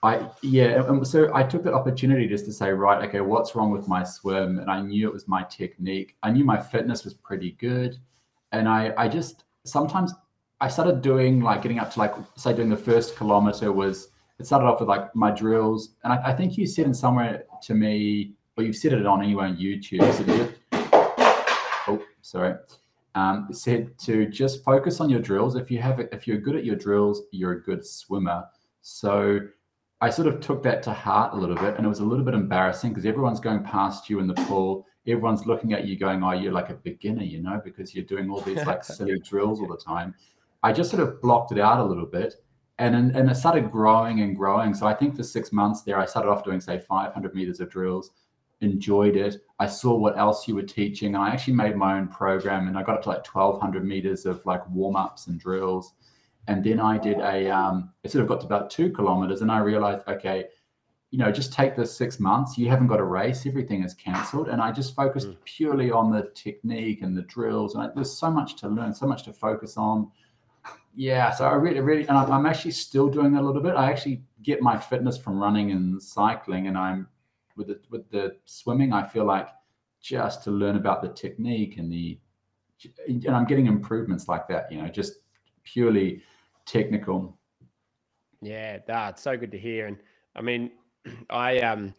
I 0.03 0.29
yeah, 0.43 0.83
and 0.89 1.07
so 1.07 1.31
I 1.35 1.45
took 1.45 1.63
the 1.63 1.73
opportunity 1.73 2.27
just 2.27 2.45
to 2.47 2.53
say, 2.53 2.71
right, 2.71 3.07
okay, 3.09 3.21
what's 3.21 3.55
wrong 3.55 3.71
with 3.71 3.87
my 3.87 4.03
swim? 4.03 4.59
And 4.59 4.71
I 4.71 4.81
knew 4.81 5.07
it 5.07 5.13
was 5.13 5.29
my 5.29 5.45
technique. 5.45 6.17
I 6.23 6.31
knew 6.31 6.45
my 6.45 6.61
fitness 6.61 7.05
was 7.05 7.15
pretty 7.15 7.53
good, 7.53 7.99
and 8.53 8.69
I 8.69 8.93
I 8.97 9.09
just 9.09 9.45
sometimes 9.65 10.13
I 10.61 10.69
started 10.69 11.01
doing 11.01 11.41
like 11.41 11.63
getting 11.63 11.79
up 11.79 11.91
to 11.93 11.99
like 11.99 12.15
say 12.37 12.53
doing 12.53 12.69
the 12.69 12.77
first 12.77 13.17
kilometer 13.17 13.73
was 13.73 14.09
it 14.39 14.47
started 14.47 14.67
off 14.67 14.81
with 14.81 14.89
like 14.89 15.15
my 15.15 15.31
drills, 15.31 15.91
and 16.05 16.13
I, 16.13 16.31
I 16.31 16.35
think 16.35 16.57
you 16.57 16.67
said 16.67 16.87
in 16.87 16.95
somewhere 16.95 17.45
to 17.63 17.75
me, 17.75 18.35
or 18.57 18.65
you've 18.65 18.77
said 18.77 18.93
it 18.95 19.07
on 19.07 19.23
anywhere 19.23 19.47
on 19.47 19.57
YouTube. 19.57 20.01
So 20.13 20.53
oh, 21.89 22.03
sorry. 22.23 22.55
Um, 23.15 23.49
said 23.53 23.99
to 24.01 24.27
just 24.27 24.65
focus 24.65 25.01
on 25.01 25.11
your 25.11 25.21
drills. 25.21 25.57
If 25.57 25.71
you 25.71 25.79
have, 25.81 26.01
if 26.01 26.27
you're 26.27 26.39
good 26.39 26.57
at 26.57 26.65
your 26.65 26.77
drills, 26.77 27.23
you're 27.33 27.53
a 27.53 27.63
good 27.63 27.87
swimmer. 27.87 28.45
So 28.83 29.41
I 30.01 30.09
sort 30.09 30.29
of 30.29 30.41
took 30.41 30.63
that 30.63 30.83
to 30.85 30.93
heart 30.93 31.35
a 31.35 31.37
little 31.37 31.57
bit, 31.57 31.77
and 31.77 31.85
it 31.85 31.89
was 31.89 32.01
a 32.01 32.05
little 32.05 32.25
bit 32.25 32.35
embarrassing 32.35 32.91
because 32.91 33.05
everyone's 33.05 33.41
going 33.41 33.63
past 33.63 34.09
you 34.09 34.21
in 34.21 34.27
the 34.27 34.35
pool. 34.35 34.87
Everyone's 35.07 35.45
looking 35.45 35.73
at 35.75 35.87
you, 35.87 35.99
going, 35.99 36.23
"Oh, 36.23 36.33
you're 36.33 36.53
like 36.53 36.71
a 36.71 36.75
beginner," 36.75 37.25
you 37.25 37.43
know, 37.43 37.61
because 37.63 37.95
you're 37.95 38.05
doing 38.05 38.31
all 38.31 38.41
these 38.41 38.65
like 38.65 38.85
silly 38.97 39.19
drills 39.21 39.61
all 39.61 39.69
the 39.69 39.77
time. 39.77 40.15
I 40.63 40.73
just 40.73 40.91
sort 40.91 41.03
of 41.03 41.21
blocked 41.21 41.53
it 41.53 41.59
out 41.59 41.81
a 41.81 41.85
little 41.85 42.07
bit 42.07 42.35
and 42.81 43.15
and 43.15 43.31
it 43.31 43.35
started 43.37 43.71
growing 43.71 44.21
and 44.21 44.35
growing. 44.35 44.75
So 44.75 44.87
I 44.87 44.95
think 44.95 45.15
for 45.15 45.23
six 45.23 45.53
months 45.53 45.83
there, 45.83 45.99
I 45.99 46.07
started 46.07 46.31
off 46.31 46.45
doing 46.45 46.61
say 46.61 46.79
500 46.79 47.35
meters 47.35 47.61
of 47.61 47.71
drills, 47.71 48.11
enjoyed 48.63 49.17
it. 49.17 49.37
I 49.59 49.67
saw 49.67 49.95
what 49.95 50.19
else 50.19 50.49
you 50.49 50.55
were 50.55 50.63
teaching, 50.63 51.15
and 51.15 51.23
I 51.23 51.29
actually 51.29 51.55
made 51.55 51.77
my 51.77 51.99
own 51.99 52.09
program, 52.09 52.69
and 52.69 52.79
I 52.79 52.83
got 52.83 52.97
up 52.97 53.03
to 53.03 53.11
like 53.11 53.27
1200 53.27 53.85
meters 53.85 54.25
of 54.25 54.45
like 54.47 54.69
warm 54.71 54.97
ups 54.97 55.27
and 55.27 55.39
drills, 55.39 55.93
and 56.49 56.65
then 56.65 56.81
I 56.81 56.97
did 56.97 57.19
a 57.19 57.51
um, 57.51 57.91
it 58.03 58.11
sort 58.11 58.23
of 58.23 58.29
got 58.29 58.41
to 58.41 58.47
about 58.47 58.71
two 58.71 58.91
kilometers, 58.91 59.43
and 59.43 59.53
I 59.53 59.59
realized 59.59 60.03
okay. 60.09 60.47
You 61.13 61.19
know, 61.19 61.33
just 61.33 61.53
take 61.53 61.75
the 61.75 61.85
six 61.85 62.21
months. 62.21 62.57
You 62.57 62.69
haven't 62.69 62.87
got 62.87 63.01
a 63.01 63.05
race; 63.05 63.45
everything 63.45 63.83
is 63.83 63.95
cancelled, 63.95 64.49
and 64.49 64.63
I 64.63 64.71
just 64.71 64.95
focused 64.95 65.31
mm. 65.31 65.37
purely 65.45 65.91
on 65.91 66.13
the 66.13 66.31
technique 66.37 67.03
and 67.03 67.17
the 67.17 67.23
drills. 67.23 67.75
And 67.75 67.83
I, 67.83 67.89
there's 67.93 68.17
so 68.17 68.31
much 68.31 68.55
to 68.61 68.69
learn, 68.69 68.95
so 68.95 69.09
much 69.09 69.25
to 69.25 69.33
focus 69.33 69.77
on 69.77 70.09
yeah, 70.95 71.31
so 71.31 71.47
I 71.47 71.53
really, 71.55 71.81
really, 71.81 72.07
and 72.09 72.17
I'm, 72.17 72.47
actually 72.47 72.73
still 72.73 73.09
doing 73.09 73.33
that 73.33 73.43
a 73.43 73.47
little 73.47 73.63
bit. 73.63 73.75
I 73.75 73.91
actually 73.91 74.23
get 74.43 74.61
my 74.61 74.77
fitness 74.77 75.17
from 75.17 75.39
running 75.39 75.71
and 75.71 76.03
cycling, 76.03 76.67
and 76.67 76.77
I'm 76.77 77.07
with 77.57 77.69
the 77.69 77.81
with 77.91 78.11
the 78.11 78.37
swimming. 78.45 78.93
I 78.93 79.07
feel 79.07 79.25
like 79.25 79.49
just 80.01 80.43
to 80.45 80.51
learn 80.51 80.77
about 80.77 81.03
the 81.03 81.09
technique 81.09 81.77
and 81.79 81.93
the, 81.93 82.19
and 83.07 83.29
I'm 83.29 83.45
getting 83.45 83.67
improvements 83.67 84.29
like 84.29 84.49
that. 84.49 84.71
You 84.73 84.83
know, 84.83 84.89
just 84.89 85.15
purely 85.63 86.23
technical. 86.67 87.39
Yeah, 88.43 88.79
that's 88.87 89.23
so 89.23 89.37
good 89.37 89.53
to 89.53 89.59
hear. 89.59 89.87
And 89.87 89.99
I 90.35 90.43
mean, 90.43 90.73
I 91.31 91.61
um, 91.61 91.95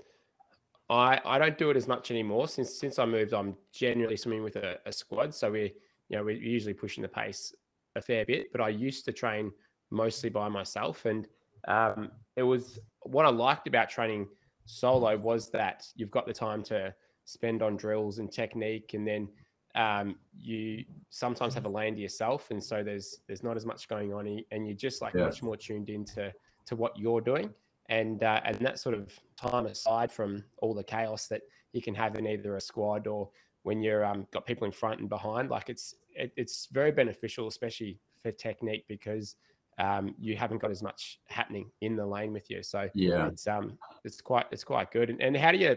I 0.90 1.22
I 1.24 1.40
don't 1.40 1.58
do 1.58 1.70
it 1.70 1.78
as 1.78 1.88
much 1.88 2.12
anymore 2.12 2.50
since 2.50 2.78
since 2.78 3.00
I 3.00 3.06
moved. 3.06 3.34
I'm 3.34 3.56
generally 3.72 4.18
swimming 4.18 4.44
with 4.44 4.58
a, 4.58 4.80
a 4.86 4.92
squad, 4.92 5.34
so 5.34 5.50
we 5.50 5.74
you 6.10 6.18
know 6.18 6.26
we're 6.26 6.36
usually 6.36 6.74
pushing 6.74 7.02
the 7.02 7.08
pace 7.08 7.54
a 7.96 8.02
fair 8.02 8.26
bit, 8.26 8.52
but 8.52 8.62
I 8.62 8.70
used 8.70 9.06
to 9.06 9.12
train 9.12 9.52
mostly 9.90 10.30
by 10.30 10.48
myself. 10.48 11.06
And 11.06 11.28
um, 11.68 12.12
it 12.36 12.44
was 12.44 12.80
what 13.02 13.26
I 13.26 13.30
liked 13.30 13.68
about 13.68 13.90
training 13.90 14.28
solo 14.66 15.18
was 15.18 15.50
that 15.50 15.86
you've 15.96 16.12
got 16.12 16.26
the 16.26 16.34
time 16.34 16.64
to 16.64 16.94
spend 17.26 17.62
on 17.62 17.78
drills 17.78 18.20
and 18.20 18.32
technique, 18.32 18.94
and 18.94 19.08
then 19.08 19.30
um, 19.76 20.16
you 20.38 20.84
sometimes 21.10 21.54
have 21.54 21.66
a 21.66 21.70
lane 21.70 21.96
to 21.96 22.02
yourself, 22.02 22.52
and 22.52 22.64
so 22.64 22.84
there's 22.84 23.22
there's 23.28 23.44
not 23.44 23.58
as 23.58 23.66
much 23.66 23.88
going 23.88 24.14
on, 24.14 24.44
and 24.52 24.68
you're 24.68 24.76
just 24.76 25.02
like 25.02 25.14
yeah. 25.14 25.26
much 25.26 25.44
more 25.44 25.58
tuned 25.58 25.90
into 25.90 26.32
to 26.66 26.76
what 26.76 26.98
you're 26.98 27.22
doing, 27.22 27.54
and 27.90 28.24
uh, 28.24 28.42
and 28.46 28.58
that 28.58 28.80
sort 28.80 28.96
of 28.96 29.12
time 29.38 29.66
aside 29.66 30.12
from 30.12 30.44
all 30.58 30.74
the 30.74 30.84
chaos 30.84 31.28
that 31.28 31.42
you 31.74 31.82
can 31.82 31.96
have 31.96 32.16
in 32.16 32.28
either 32.28 32.56
a 32.56 32.62
squad 32.62 33.08
or 33.08 33.30
when 33.64 33.82
you're 33.82 34.04
um, 34.04 34.28
got 34.32 34.46
people 34.46 34.66
in 34.66 34.72
front 34.72 35.00
and 35.00 35.10
behind. 35.10 35.50
Like 35.50 35.70
it's 35.70 35.96
it, 36.16 36.32
it's 36.36 36.68
very 36.72 36.92
beneficial, 36.92 37.48
especially 37.48 38.00
for 38.22 38.32
technique, 38.32 38.86
because 38.88 39.36
um, 39.78 40.16
you 40.20 40.36
haven't 40.36 40.62
got 40.62 40.72
as 40.72 40.84
much 40.84 41.20
happening 41.28 41.72
in 41.82 41.96
the 41.96 42.06
lane 42.06 42.34
with 42.34 42.50
you. 42.50 42.64
So 42.64 42.90
yeah, 42.94 43.28
it's 43.28 43.48
um 43.48 43.78
it's 44.04 44.22
quite 44.22 44.46
it's 44.52 44.64
quite 44.64 44.92
good. 44.92 45.10
And, 45.10 45.22
and 45.22 45.36
how 45.36 45.52
do 45.52 45.58
you 45.58 45.76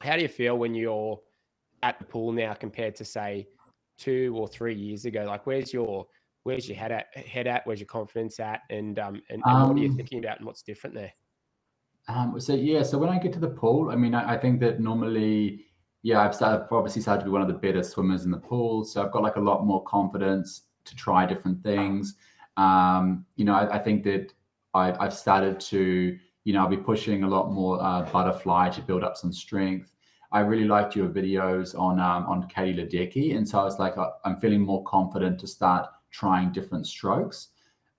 how 0.00 0.16
do 0.16 0.22
you 0.22 0.28
feel 0.28 0.58
when 0.58 0.74
you're 0.74 1.20
at 1.82 1.98
the 1.98 2.04
pool 2.04 2.32
now 2.32 2.54
compared 2.54 2.96
to 2.96 3.04
say 3.04 3.46
two 3.98 4.34
or 4.36 4.48
three 4.48 4.74
years 4.74 5.04
ago? 5.04 5.24
Like 5.24 5.46
where's 5.46 5.72
your 5.72 6.06
where's 6.42 6.68
your 6.68 6.76
head 6.76 6.92
at 6.92 7.16
head 7.16 7.46
at? 7.46 7.66
Where's 7.66 7.80
your 7.80 7.86
confidence 7.86 8.40
at? 8.40 8.60
And 8.70 8.98
um 8.98 9.22
and, 9.30 9.42
and 9.44 9.56
um, 9.56 9.68
what 9.68 9.78
are 9.78 9.80
you 9.80 9.90
um, 9.90 9.96
thinking 9.96 10.18
about 10.18 10.38
and 10.38 10.46
what's 10.46 10.62
different 10.62 10.96
there? 10.96 11.12
Um, 12.06 12.38
so 12.38 12.54
yeah, 12.54 12.82
so 12.82 12.98
when 12.98 13.08
I 13.08 13.18
get 13.18 13.32
to 13.32 13.38
the 13.38 13.48
pool, 13.48 13.90
I 13.90 13.96
mean, 13.96 14.14
I, 14.14 14.34
I 14.34 14.38
think 14.38 14.60
that 14.60 14.78
normally 14.78 15.64
yeah, 16.04 16.20
I've, 16.20 16.34
started, 16.34 16.66
obviously 16.70 17.00
started 17.00 17.20
to 17.20 17.24
be 17.24 17.30
one 17.30 17.40
of 17.40 17.48
the 17.48 17.54
better 17.54 17.82
swimmers 17.82 18.26
in 18.26 18.30
the 18.30 18.36
pool. 18.36 18.84
So 18.84 19.02
I've 19.02 19.10
got 19.10 19.22
like 19.22 19.36
a 19.36 19.40
lot 19.40 19.64
more 19.64 19.82
confidence 19.84 20.64
to 20.84 20.94
try 20.94 21.24
different 21.24 21.62
things. 21.62 22.16
Um, 22.58 23.24
you 23.36 23.46
know, 23.46 23.54
I, 23.54 23.76
I 23.76 23.78
think 23.78 24.04
that 24.04 24.34
I, 24.74 25.02
have 25.02 25.14
started 25.14 25.58
to, 25.60 26.18
you 26.44 26.52
know, 26.52 26.60
I'll 26.60 26.68
be 26.68 26.76
pushing 26.76 27.22
a 27.24 27.28
lot 27.28 27.50
more 27.50 27.82
uh, 27.82 28.02
butterfly 28.12 28.68
to 28.70 28.82
build 28.82 29.02
up 29.02 29.16
some 29.16 29.32
strength. 29.32 29.92
I 30.30 30.40
really 30.40 30.66
liked 30.66 30.94
your 30.94 31.08
videos 31.08 31.78
on 31.78 31.98
um, 31.98 32.26
on 32.26 32.48
Katie 32.48 32.74
Ledecky, 32.74 33.36
and 33.36 33.48
so 33.48 33.60
I 33.60 33.64
was 33.64 33.78
like, 33.78 33.96
uh, 33.96 34.10
I'm 34.24 34.36
feeling 34.40 34.60
more 34.60 34.82
confident 34.82 35.38
to 35.40 35.46
start 35.46 35.88
trying 36.10 36.52
different 36.52 36.86
strokes. 36.86 37.48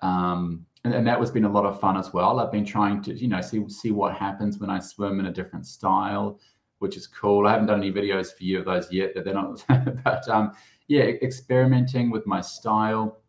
Um, 0.01 0.65
and, 0.83 0.93
and 0.93 1.07
that 1.07 1.19
was 1.19 1.31
been 1.31 1.45
a 1.45 1.51
lot 1.51 1.65
of 1.65 1.79
fun 1.79 1.97
as 1.97 2.13
well. 2.13 2.39
I've 2.39 2.51
been 2.51 2.65
trying 2.65 3.01
to, 3.03 3.13
you 3.15 3.29
know, 3.29 3.41
see 3.41 3.67
see 3.69 3.91
what 3.91 4.15
happens 4.15 4.59
when 4.59 4.69
I 4.69 4.79
swim 4.79 5.19
in 5.19 5.25
a 5.27 5.31
different 5.31 5.65
style 5.65 6.39
which 6.79 6.97
is 6.97 7.07
cool. 7.07 7.47
I 7.47 7.51
haven't 7.51 7.67
done 7.67 7.79
any 7.79 7.91
videos 7.91 8.35
for 8.35 8.43
you 8.43 8.59
of 8.59 8.65
those 8.65 8.91
yet, 8.91 9.11
but 9.15 9.25
they're 9.25 9.33
not. 9.33 9.63
but 10.03 10.27
um, 10.29 10.51
yeah, 10.87 11.03
experimenting 11.03 12.11
with 12.11 12.25
my 12.27 12.41
style. 12.41 13.21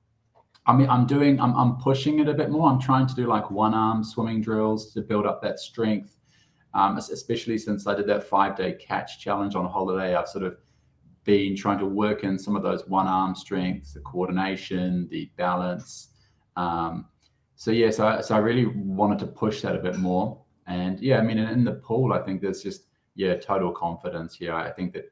I 0.66 0.72
mean, 0.74 0.88
I'm 0.90 1.06
doing, 1.06 1.40
I'm, 1.40 1.54
I'm 1.54 1.76
pushing 1.76 2.18
it 2.18 2.28
a 2.28 2.34
bit 2.34 2.50
more. 2.50 2.68
I'm 2.68 2.80
trying 2.80 3.06
to 3.06 3.14
do 3.14 3.26
like 3.26 3.50
one 3.50 3.72
arm 3.72 4.02
swimming 4.02 4.40
drills 4.40 4.92
to 4.94 5.00
build 5.00 5.24
up 5.26 5.40
that 5.42 5.60
strength. 5.60 6.16
um, 6.76 6.98
especially 6.98 7.56
since 7.56 7.86
I 7.86 7.94
did 7.94 8.06
that 8.08 8.24
five 8.24 8.54
day 8.54 8.74
catch 8.74 9.18
challenge 9.18 9.54
on 9.54 9.64
holiday. 9.64 10.14
I've 10.14 10.28
sort 10.28 10.44
of 10.44 10.58
been 11.24 11.56
trying 11.56 11.78
to 11.78 11.86
work 11.86 12.22
in 12.22 12.38
some 12.38 12.54
of 12.54 12.62
those 12.62 12.86
one 12.86 13.06
arm 13.06 13.34
strengths, 13.34 13.94
the 13.94 14.00
coordination, 14.00 15.08
the 15.10 15.30
balance. 15.36 16.08
Um, 16.54 17.06
so 17.56 17.70
yeah, 17.70 17.90
so 17.90 18.06
I, 18.06 18.20
so 18.20 18.34
I 18.34 18.38
really 18.38 18.66
wanted 18.66 19.18
to 19.20 19.26
push 19.26 19.62
that 19.62 19.74
a 19.74 19.78
bit 19.78 19.96
more. 19.98 20.42
And 20.66 21.00
yeah, 21.00 21.18
I 21.18 21.22
mean, 21.22 21.38
in, 21.38 21.48
in 21.48 21.64
the 21.64 21.72
pool, 21.72 22.12
I 22.12 22.18
think 22.18 22.42
there's 22.42 22.62
just 22.62 22.82
yeah, 23.16 23.36
total 23.36 23.72
confidence. 23.72 24.40
Yeah, 24.40 24.54
I 24.54 24.70
think 24.70 24.92
that 24.92 25.10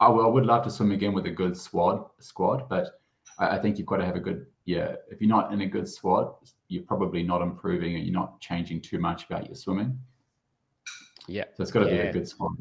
I, 0.00 0.06
I 0.06 0.26
would 0.26 0.44
love 0.44 0.64
to 0.64 0.70
swim 0.70 0.92
again 0.92 1.12
with 1.14 1.26
a 1.26 1.30
good 1.30 1.56
squad 1.56 2.04
squad, 2.18 2.68
but 2.68 3.00
I, 3.38 3.56
I 3.56 3.58
think 3.58 3.78
you've 3.78 3.86
got 3.86 3.98
to 3.98 4.04
have 4.04 4.16
a 4.16 4.20
good 4.20 4.46
yeah. 4.66 4.96
If 5.10 5.20
you're 5.20 5.28
not 5.28 5.52
in 5.52 5.62
a 5.62 5.66
good 5.66 5.88
squad, 5.88 6.34
you're 6.68 6.82
probably 6.82 7.22
not 7.22 7.40
improving 7.40 7.94
and 7.94 8.04
you're 8.04 8.12
not 8.12 8.40
changing 8.40 8.82
too 8.82 8.98
much 8.98 9.24
about 9.24 9.46
your 9.46 9.54
swimming. 9.54 9.98
Yeah. 11.26 11.44
So 11.54 11.62
it's 11.62 11.72
got 11.72 11.84
to 11.84 11.94
yeah. 11.94 12.02
be 12.02 12.08
a 12.08 12.12
good 12.12 12.28
squad. 12.28 12.52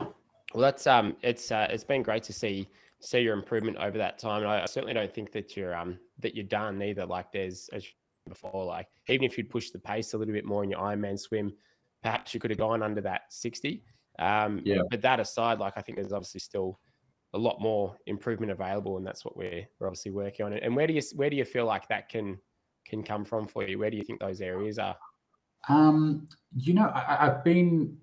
Well, 0.00 0.62
that's 0.62 0.86
um, 0.86 1.16
it's 1.22 1.50
uh, 1.50 1.66
it's 1.70 1.84
been 1.84 2.02
great 2.02 2.22
to 2.24 2.32
see 2.32 2.68
see 3.00 3.20
your 3.20 3.34
improvement 3.34 3.76
over 3.78 3.98
that 3.98 4.18
time. 4.18 4.42
And 4.42 4.50
I, 4.50 4.62
I 4.62 4.66
certainly 4.66 4.94
don't 4.94 5.12
think 5.12 5.32
that 5.32 5.56
you're 5.56 5.74
um 5.74 5.98
that 6.20 6.34
you're 6.34 6.44
done 6.44 6.82
either. 6.82 7.06
Like 7.06 7.32
there's 7.32 7.68
as 7.72 7.84
before, 8.28 8.64
like 8.64 8.88
even 9.08 9.24
if 9.24 9.36
you'd 9.36 9.50
push 9.50 9.70
the 9.70 9.78
pace 9.78 10.14
a 10.14 10.18
little 10.18 10.34
bit 10.34 10.44
more 10.44 10.64
in 10.64 10.70
your 10.70 10.80
Ironman 10.80 11.18
swim, 11.18 11.52
perhaps 12.02 12.34
you 12.34 12.40
could 12.40 12.50
have 12.50 12.58
gone 12.58 12.82
under 12.82 13.00
that 13.02 13.22
60. 13.30 13.82
Um, 14.18 14.62
yeah. 14.64 14.82
But 14.90 15.02
that 15.02 15.20
aside, 15.20 15.58
like 15.58 15.74
I 15.76 15.80
think 15.80 15.96
there's 15.98 16.12
obviously 16.12 16.40
still 16.40 16.78
a 17.32 17.38
lot 17.38 17.60
more 17.60 17.96
improvement 18.06 18.52
available, 18.52 18.96
and 18.96 19.06
that's 19.06 19.24
what 19.24 19.36
we're 19.36 19.66
we're 19.78 19.86
obviously 19.86 20.12
working 20.12 20.46
on. 20.46 20.52
And 20.52 20.76
where 20.76 20.86
do 20.86 20.94
you 20.94 21.02
where 21.14 21.30
do 21.30 21.36
you 21.36 21.44
feel 21.44 21.66
like 21.66 21.88
that 21.88 22.08
can 22.08 22.38
can 22.86 23.02
come 23.02 23.24
from 23.24 23.46
for 23.46 23.66
you? 23.66 23.78
Where 23.78 23.90
do 23.90 23.96
you 23.96 24.04
think 24.04 24.20
those 24.20 24.40
areas 24.40 24.78
are? 24.78 24.96
Um, 25.68 26.28
you 26.56 26.74
know, 26.74 26.88
I, 26.88 27.26
I've 27.26 27.42
been 27.42 27.96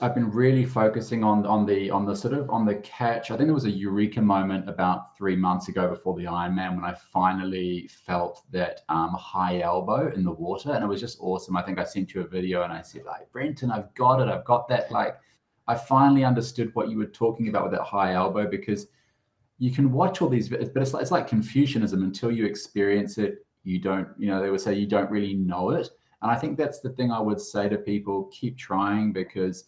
I've 0.00 0.14
been 0.14 0.30
really 0.30 0.64
focusing 0.64 1.22
on 1.22 1.44
on 1.44 1.66
the 1.66 1.90
on 1.90 2.06
the 2.06 2.14
sort 2.14 2.32
of 2.32 2.48
on 2.48 2.64
the 2.64 2.76
catch. 2.76 3.30
I 3.30 3.36
think 3.36 3.48
there 3.48 3.54
was 3.54 3.66
a 3.66 3.70
eureka 3.70 4.20
moment 4.20 4.68
about 4.68 5.16
three 5.16 5.36
months 5.36 5.68
ago 5.68 5.88
before 5.88 6.16
the 6.16 6.24
Ironman 6.24 6.76
when 6.76 6.84
I 6.84 6.94
finally 6.94 7.88
felt 8.06 8.42
that 8.50 8.80
um, 8.88 9.10
high 9.10 9.60
elbow 9.60 10.10
in 10.14 10.24
the 10.24 10.32
water, 10.32 10.72
and 10.72 10.82
it 10.82 10.86
was 10.86 11.00
just 11.00 11.18
awesome. 11.20 11.56
I 11.56 11.62
think 11.62 11.78
I 11.78 11.84
sent 11.84 12.14
you 12.14 12.22
a 12.22 12.26
video 12.26 12.62
and 12.62 12.72
I 12.72 12.80
said 12.80 13.04
like, 13.04 13.30
Brenton, 13.30 13.70
I've 13.70 13.94
got 13.94 14.20
it. 14.20 14.28
I've 14.28 14.44
got 14.46 14.68
that. 14.68 14.90
Like, 14.90 15.18
I 15.68 15.74
finally 15.74 16.24
understood 16.24 16.74
what 16.74 16.88
you 16.88 16.98
were 16.98 17.06
talking 17.06 17.48
about 17.48 17.64
with 17.64 17.72
that 17.72 17.82
high 17.82 18.14
elbow 18.14 18.48
because 18.48 18.88
you 19.58 19.70
can 19.70 19.92
watch 19.92 20.22
all 20.22 20.28
these, 20.28 20.48
but 20.48 20.60
it's 20.60 20.92
like, 20.94 21.02
it's 21.02 21.10
like 21.10 21.28
Confucianism 21.28 22.02
until 22.02 22.32
you 22.32 22.46
experience 22.46 23.18
it. 23.18 23.44
You 23.64 23.78
don't, 23.78 24.08
you 24.18 24.28
know, 24.28 24.40
they 24.40 24.50
would 24.50 24.62
say 24.62 24.74
you 24.74 24.86
don't 24.86 25.10
really 25.10 25.34
know 25.34 25.70
it. 25.70 25.90
And 26.22 26.30
I 26.30 26.36
think 26.36 26.56
that's 26.56 26.80
the 26.80 26.90
thing 26.90 27.12
I 27.12 27.20
would 27.20 27.40
say 27.40 27.68
to 27.68 27.76
people 27.76 28.30
keep 28.32 28.56
trying 28.56 29.12
because 29.12 29.64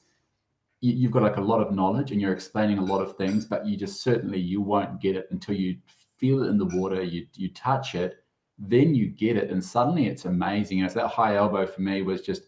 you, 0.80 1.02
have 1.02 1.12
got 1.12 1.22
like 1.22 1.36
a 1.36 1.42
lot 1.42 1.60
of 1.60 1.74
knowledge 1.74 2.10
and 2.12 2.20
you're 2.20 2.32
explaining 2.32 2.78
a 2.78 2.84
lot 2.84 3.02
of 3.02 3.16
things, 3.16 3.44
but 3.44 3.66
you 3.66 3.76
just 3.76 4.02
certainly 4.02 4.40
you 4.40 4.62
won't 4.62 5.00
get 5.00 5.16
it 5.16 5.28
until 5.30 5.54
you 5.54 5.76
feel 6.16 6.42
it 6.42 6.48
in 6.48 6.56
the 6.56 6.64
water, 6.64 7.02
you 7.02 7.26
you 7.34 7.50
touch 7.50 7.94
it, 7.94 8.24
then 8.58 8.94
you 8.94 9.08
get 9.08 9.36
it, 9.36 9.50
and 9.50 9.62
suddenly 9.62 10.06
it's 10.06 10.24
amazing. 10.24 10.80
And 10.80 10.90
that 10.90 11.08
high 11.08 11.36
elbow 11.36 11.66
for 11.66 11.82
me 11.82 12.02
was 12.02 12.22
just 12.22 12.44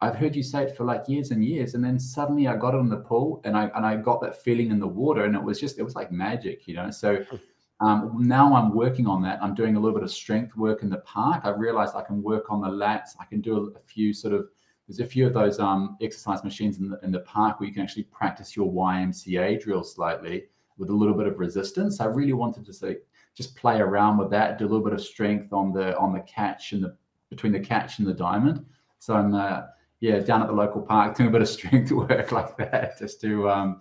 I've 0.00 0.14
heard 0.14 0.36
you 0.36 0.42
say 0.42 0.62
it 0.64 0.76
for 0.76 0.84
like 0.84 1.08
years 1.08 1.32
and 1.32 1.44
years, 1.44 1.74
and 1.74 1.82
then 1.82 1.98
suddenly 1.98 2.46
I 2.46 2.56
got 2.56 2.74
it 2.74 2.78
in 2.78 2.88
the 2.88 2.98
pool 2.98 3.40
and 3.44 3.56
I 3.56 3.70
and 3.74 3.84
I 3.84 3.96
got 3.96 4.20
that 4.22 4.42
feeling 4.42 4.70
in 4.70 4.78
the 4.78 4.86
water, 4.86 5.24
and 5.24 5.34
it 5.34 5.42
was 5.42 5.60
just 5.60 5.78
it 5.78 5.82
was 5.82 5.96
like 5.96 6.12
magic, 6.12 6.68
you 6.68 6.74
know. 6.74 6.90
So 6.90 7.16
hmm. 7.16 7.36
Um, 7.80 8.16
now 8.18 8.54
I'm 8.54 8.74
working 8.74 9.06
on 9.06 9.22
that. 9.22 9.38
I'm 9.42 9.54
doing 9.54 9.76
a 9.76 9.80
little 9.80 9.96
bit 9.96 10.02
of 10.02 10.10
strength 10.10 10.56
work 10.56 10.82
in 10.82 10.90
the 10.90 10.98
park. 10.98 11.42
I've 11.44 11.58
realized 11.58 11.94
I 11.94 12.02
can 12.02 12.22
work 12.22 12.50
on 12.50 12.60
the 12.60 12.68
lats. 12.68 13.10
I 13.20 13.24
can 13.24 13.40
do 13.40 13.56
a, 13.56 13.78
a 13.78 13.80
few 13.80 14.12
sort 14.12 14.34
of, 14.34 14.48
there's 14.88 15.00
a 15.00 15.06
few 15.06 15.26
of 15.26 15.32
those 15.32 15.60
um, 15.60 15.96
exercise 16.00 16.42
machines 16.42 16.78
in 16.78 16.88
the, 16.88 16.98
in 17.02 17.12
the 17.12 17.20
park 17.20 17.60
where 17.60 17.68
you 17.68 17.74
can 17.74 17.82
actually 17.82 18.04
practice 18.04 18.56
your 18.56 18.72
YMCA 18.72 19.62
drill 19.62 19.84
slightly 19.84 20.46
with 20.76 20.90
a 20.90 20.94
little 20.94 21.14
bit 21.14 21.26
of 21.26 21.38
resistance. 21.38 22.00
I 22.00 22.06
really 22.06 22.32
wanted 22.32 22.66
to 22.66 22.72
say, 22.72 22.96
just 23.34 23.54
play 23.54 23.78
around 23.78 24.18
with 24.18 24.30
that, 24.30 24.58
do 24.58 24.64
a 24.64 24.68
little 24.68 24.84
bit 24.84 24.92
of 24.92 25.00
strength 25.00 25.52
on 25.52 25.72
the 25.72 25.96
on 25.96 26.12
the 26.12 26.20
catch 26.20 26.72
and 26.72 26.82
the 26.82 26.96
between 27.30 27.52
the 27.52 27.60
catch 27.60 27.98
and 27.98 28.08
the 28.08 28.14
diamond. 28.14 28.64
So 28.98 29.14
I'm 29.14 29.34
uh, 29.34 29.62
yeah 30.00 30.18
down 30.20 30.42
at 30.42 30.48
the 30.48 30.54
local 30.54 30.80
park 30.80 31.16
doing 31.16 31.28
a 31.28 31.32
bit 31.32 31.42
of 31.42 31.48
strength 31.48 31.90
work 31.92 32.32
like 32.32 32.56
that 32.56 32.98
just 32.98 33.20
to 33.20 33.48
um, 33.50 33.80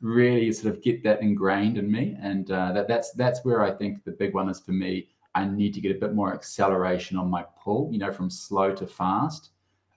really 0.00 0.52
sort 0.52 0.74
of 0.74 0.82
get 0.82 1.02
that 1.04 1.22
ingrained 1.22 1.78
in 1.78 1.90
me. 1.90 2.16
And 2.20 2.50
uh, 2.50 2.72
that, 2.72 2.88
that's 2.88 3.12
that's 3.12 3.44
where 3.44 3.62
I 3.62 3.70
think 3.70 4.04
the 4.04 4.12
big 4.12 4.34
one 4.34 4.48
is 4.48 4.60
for 4.60 4.72
me. 4.72 5.08
I 5.34 5.44
need 5.44 5.74
to 5.74 5.80
get 5.80 5.94
a 5.94 5.98
bit 5.98 6.14
more 6.14 6.34
acceleration 6.34 7.16
on 7.16 7.30
my 7.30 7.44
pull, 7.62 7.90
you 7.92 7.98
know, 7.98 8.12
from 8.12 8.30
slow 8.30 8.74
to 8.74 8.86
fast. 8.86 9.50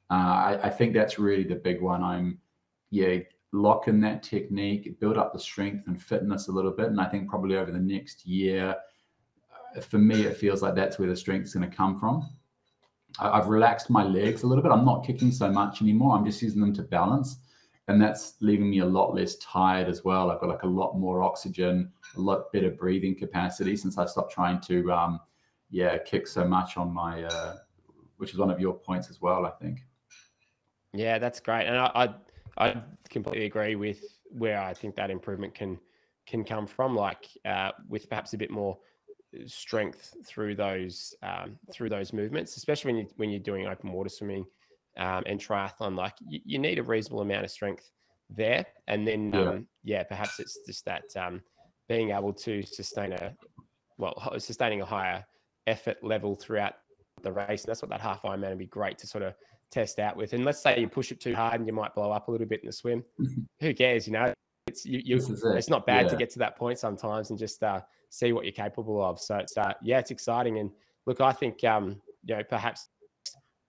Uh, 0.10 0.14
I, 0.14 0.60
I, 0.64 0.70
think 0.70 0.94
that's 0.94 1.18
really 1.18 1.44
the 1.44 1.56
big 1.56 1.82
one. 1.82 2.04
I'm, 2.04 2.38
yeah, 2.90 3.20
lock 3.54 3.88
in 3.88 4.02
that 4.02 4.24
technique, 4.24 5.00
build 5.00 5.18
up 5.18 5.32
the 5.32 5.40
strength 5.40 5.88
and 5.88 6.02
fitness 6.02 6.50
a 6.50 6.52
little 6.52 6.72
bit. 6.72 6.88
And 6.88 7.00
I 7.00 7.06
think 7.06 7.30
probably 7.30 7.56
over 7.56 7.72
the 7.72 7.80
next 7.80 8.26
year, 8.26 8.76
uh, 9.76 9.82
for 9.82 10.00
me, 10.00 10.24
it 10.24 10.36
feels 10.36 10.62
like 10.62 10.76
that's 10.76 11.00
where 11.00 11.08
the 11.08 11.16
strength's 11.16 11.54
going 11.54 11.68
to 11.68 11.76
come 11.76 11.98
from. 11.98 12.30
I, 13.20 13.30
I've 13.30 13.48
relaxed 13.48 13.90
my 13.90 14.04
legs 14.04 14.44
a 14.44 14.48
little 14.48 14.64
bit. 14.64 14.72
I'm 14.72 14.86
not 14.86 15.06
kicking 15.06 15.32
so 15.32 15.50
much 15.50 15.82
anymore. 15.82 16.18
I'm 16.18 16.26
just 16.26 16.42
using 16.42 16.62
them 16.62 16.74
to 16.76 16.84
balance 16.84 17.38
and 17.88 18.02
that's 18.02 18.36
leaving 18.42 18.70
me 18.70 18.80
a 18.80 18.86
lot 18.86 19.14
less 19.14 19.36
tired 19.36 19.88
as 19.88 20.04
well. 20.04 20.32
I've 20.32 20.40
got 20.40 20.50
like 20.50 20.64
a 20.64 20.68
lot 20.68 20.98
more 20.98 21.24
oxygen, 21.24 21.92
a 22.16 22.22
lot 22.22 22.52
better 22.54 22.70
breathing 22.70 23.16
capacity 23.16 23.76
since 23.76 23.98
I 23.98 24.06
stopped 24.06 24.32
trying 24.32 24.62
to, 24.62 24.92
um, 24.92 25.20
yeah, 25.70 25.98
kick 25.98 26.28
so 26.28 26.46
much 26.46 26.78
on 26.78 26.94
my, 26.94 27.24
uh, 27.24 27.58
which 28.18 28.32
is 28.32 28.38
one 28.38 28.52
of 28.52 28.60
your 28.60 28.74
points 28.74 29.10
as 29.10 29.22
well, 29.22 29.46
I 29.46 29.52
think. 29.52 29.80
Yeah, 30.94 31.18
that's 31.20 31.40
great, 31.40 31.68
and 31.68 31.78
I, 31.78 31.92
I, 32.58 32.66
I 32.66 32.82
completely 33.10 33.46
agree 33.46 33.76
with 33.76 34.00
where 34.30 34.62
I 34.62 34.74
think 34.74 34.96
that 34.96 35.10
improvement 35.10 35.56
can 35.56 35.80
can 36.28 36.44
come 36.44 36.68
from, 36.68 36.96
like 36.96 37.28
uh, 37.46 37.72
with 37.90 38.08
perhaps 38.08 38.34
a 38.34 38.38
bit 38.38 38.52
more 38.52 38.78
strength 39.46 40.14
through 40.26 40.56
those 40.56 41.14
um, 41.24 41.58
through 41.72 41.90
those 41.90 42.14
movements, 42.14 42.58
especially 42.58 42.94
when 42.94 43.02
you 43.02 43.08
when 43.18 43.30
you're 43.30 43.40
doing 43.40 43.68
open 43.68 43.92
water 43.92 44.10
swimming 44.10 44.46
um, 44.98 45.24
and 45.26 45.40
triathlon, 45.40 45.96
like 45.96 46.14
you, 46.28 46.40
you, 46.44 46.60
need 46.60 46.80
a 46.80 46.84
reasonable 46.84 47.22
amount 47.22 47.46
of 47.46 47.52
strength 47.52 47.90
there. 48.30 48.66
And 48.88 49.08
then, 49.08 49.32
yeah, 49.34 49.40
um, 49.42 49.68
yeah 49.84 50.04
perhaps 50.04 50.40
it's 50.40 50.60
just 50.66 50.86
that 50.86 51.04
um, 51.16 51.42
being 51.88 52.12
able 52.12 52.34
to 52.34 52.62
sustain 52.64 53.14
a, 53.14 53.34
well, 53.98 54.34
sustaining 54.38 54.82
a 54.82 54.86
higher 54.86 55.26
effort 55.68 55.98
level 56.04 56.36
throughout 56.36 56.74
the 57.22 57.32
race. 57.32 57.64
And 57.64 57.70
that's 57.70 57.82
what 57.82 57.90
that 57.90 58.02
half 58.02 58.24
Ironman 58.24 58.50
would 58.50 58.58
be 58.58 58.66
great 58.66 58.98
to 59.00 59.08
sort 59.08 59.24
of 59.24 59.34
test 59.72 60.00
out 60.00 60.18
with. 60.18 60.34
And 60.34 60.44
let's 60.44 60.62
say 60.62 60.80
you 60.80 60.88
push 60.88 61.12
it 61.12 61.22
too 61.22 61.36
hard 61.36 61.56
and 61.56 61.68
you 61.68 61.74
might 61.74 61.96
blow 61.96 62.12
up 62.12 62.28
a 62.28 62.32
little 62.32 62.48
bit 62.48 62.62
in 62.62 62.68
the 62.68 62.74
swim. 62.74 63.04
Who 63.62 63.74
cares? 63.74 64.08
You 64.08 64.14
know, 64.14 64.34
it's 64.68 64.86
you, 64.86 65.02
you 65.04 65.18
it. 65.18 65.40
it's 65.58 65.70
not 65.70 65.86
bad 65.86 66.06
yeah. 66.06 66.10
to 66.10 66.16
get 66.18 66.30
to 66.32 66.40
that 66.40 66.58
point 66.58 66.80
sometimes 66.80 67.30
and 67.30 67.40
just 67.40 67.64
uh, 67.64 67.82
see 68.12 68.34
what 68.34 68.46
you're 68.46 68.52
capable 68.52 69.04
of. 69.04 69.20
So 69.20 69.38
it's 69.38 69.58
uh, 69.58 69.74
yeah, 69.82 69.98
it's 69.98 70.12
exciting. 70.12 70.60
And 70.60 70.70
look, 71.08 71.20
I 71.20 71.32
think 71.32 71.64
um, 71.64 72.02
you 72.24 72.36
know 72.36 72.44
perhaps 72.44 72.90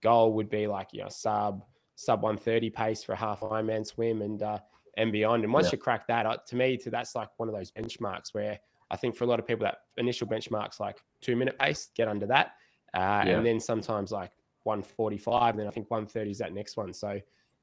goal 0.03 0.33
would 0.33 0.49
be 0.49 0.67
like 0.67 0.89
you 0.91 1.01
know 1.01 1.09
sub 1.09 1.63
sub 1.95 2.21
130 2.21 2.69
pace 2.69 3.03
for 3.03 3.13
a 3.13 3.15
half 3.15 3.39
Ironman 3.39 3.85
swim 3.87 4.21
and 4.21 4.43
uh, 4.43 4.59
and 4.97 5.11
beyond. 5.11 5.43
And 5.43 5.51
once 5.51 5.67
yeah. 5.67 5.71
you 5.73 5.77
crack 5.79 6.07
that, 6.07 6.25
uh, 6.25 6.37
to 6.45 6.55
me, 6.55 6.77
to 6.77 6.91
that's 6.91 7.15
like 7.15 7.29
one 7.37 7.49
of 7.49 7.55
those 7.55 7.71
benchmarks 7.71 8.33
where 8.33 8.59
I 8.91 8.97
think 8.97 9.15
for 9.15 9.23
a 9.23 9.27
lot 9.27 9.39
of 9.39 9.47
people 9.47 9.63
that 9.63 9.77
initial 9.97 10.27
benchmarks 10.27 10.79
like 10.79 10.97
two 11.21 11.35
minute 11.35 11.57
pace, 11.57 11.89
get 11.95 12.07
under 12.07 12.27
that, 12.27 12.47
uh, 12.93 13.23
yeah. 13.25 13.37
and 13.37 13.45
then 13.45 13.59
sometimes 13.59 14.11
like 14.11 14.31
145, 14.63 15.51
and 15.51 15.59
then 15.61 15.67
I 15.67 15.71
think 15.71 15.89
130 15.89 16.29
is 16.29 16.37
that 16.39 16.53
next 16.53 16.77
one. 16.77 16.93
So 16.93 17.19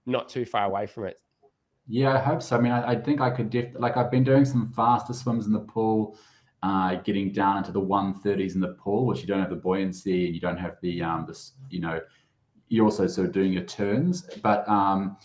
not 0.07 0.29
too 0.29 0.45
far 0.45 0.65
away 0.65 0.87
from 0.87 1.05
it. 1.05 1.21
Yeah, 1.87 2.15
I 2.15 2.19
hope 2.19 2.43
so. 2.43 2.57
I 2.57 2.61
mean, 2.61 2.73
I, 2.73 2.93
I 2.93 2.97
think 2.97 3.21
I 3.21 3.31
could 3.31 3.51
def- 3.51 3.75
like 3.79 3.97
I've 3.97 4.11
been 4.11 4.25
doing 4.25 4.45
some 4.45 4.73
faster 4.73 5.13
swims 5.13 5.47
in 5.47 5.53
the 5.53 5.61
pool. 5.61 6.17
Uh, 6.63 6.97
getting 6.97 7.33
down 7.33 7.57
into 7.57 7.73
the 7.73 7.81
130s 7.81 8.55
in 8.55 8.61
the 8.61 8.75
pool, 8.75 9.07
which 9.07 9.23
you 9.23 9.27
don't 9.27 9.41
have 9.41 9.49
the 9.49 9.57
buoyancy 9.57 10.27
and 10.27 10.35
you 10.35 10.41
don't 10.43 10.59
have 10.59 10.77
the 10.83 11.03
um, 11.03 11.27
you 11.71 11.81
know 11.81 11.99
you're 12.71 12.85
also 12.85 13.07
sort 13.07 13.27
of 13.27 13.33
doing 13.33 13.53
your 13.53 13.65
turns. 13.65 14.29
But 14.43 14.67
um, 14.69 15.17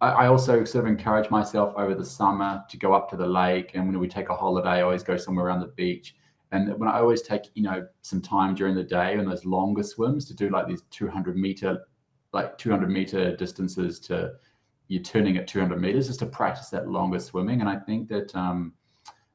I, 0.00 0.08
I, 0.10 0.26
also 0.28 0.64
sort 0.64 0.84
of 0.84 0.90
encourage 0.90 1.30
myself 1.30 1.74
over 1.76 1.94
the 1.94 2.04
summer 2.04 2.64
to 2.68 2.76
go 2.76 2.94
up 2.94 3.08
to 3.10 3.16
the 3.16 3.26
lake. 3.26 3.72
And 3.74 3.86
when 3.86 3.98
we 3.98 4.08
take 4.08 4.30
a 4.30 4.34
holiday, 4.34 4.68
I 4.68 4.82
always 4.82 5.02
go 5.02 5.16
somewhere 5.16 5.46
around 5.46 5.60
the 5.60 5.68
beach. 5.68 6.16
And 6.52 6.78
when 6.78 6.88
I 6.88 6.98
always 6.98 7.22
take, 7.22 7.42
you 7.54 7.62
know, 7.62 7.86
some 8.02 8.22
time 8.22 8.54
during 8.54 8.74
the 8.74 8.82
day 8.82 9.16
on 9.18 9.26
those 9.26 9.44
longer 9.44 9.82
swims 9.82 10.24
to 10.26 10.34
do 10.34 10.48
like 10.48 10.66
these 10.66 10.82
200 10.90 11.36
meter, 11.36 11.86
like 12.32 12.56
200 12.58 12.90
meter 12.90 13.36
distances 13.36 14.00
to 14.00 14.32
you're 14.88 15.02
turning 15.02 15.36
at 15.36 15.48
200 15.48 15.80
meters 15.80 16.06
just 16.06 16.20
to 16.20 16.26
practice 16.26 16.68
that 16.70 16.88
longer 16.88 17.18
swimming. 17.18 17.60
And 17.60 17.68
I 17.68 17.76
think 17.76 18.08
that 18.08 18.34
um, 18.36 18.72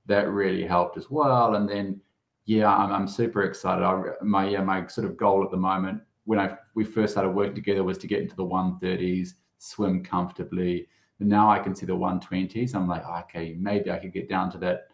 that 0.06 0.30
really 0.30 0.66
helped 0.66 0.98
as 0.98 1.10
well. 1.10 1.56
And 1.56 1.70
then, 1.70 2.02
yeah, 2.46 2.74
I'm, 2.74 2.92
I'm 2.92 3.08
super 3.08 3.44
excited. 3.44 3.84
I, 3.84 4.02
my 4.22 4.50
yeah, 4.50 4.62
my 4.62 4.88
sort 4.88 5.06
of 5.06 5.18
goal 5.18 5.44
at 5.44 5.52
the 5.52 5.58
moment 5.58 6.02
when 6.26 6.40
I 6.40 6.58
we 6.76 6.84
first 6.84 7.14
started 7.14 7.32
working 7.32 7.56
together 7.56 7.84
was 7.84 7.98
to 8.00 8.08
get 8.08 8.22
into 8.22 8.36
the 8.36 8.46
130s, 8.46 9.30
swim 9.58 10.04
comfortably. 10.04 10.88
And 11.20 11.30
now 11.30 11.50
I 11.50 11.60
can 11.60 11.76
see 11.76 11.86
the 11.86 11.96
120s. 11.96 12.76
I'm 12.76 12.88
like, 12.88 13.06
okay, 13.06 13.56
maybe 13.60 13.92
I 13.92 14.00
could 14.00 14.14
get 14.14 14.30
down 14.30 14.52
to 14.52 14.58
that 14.60 14.88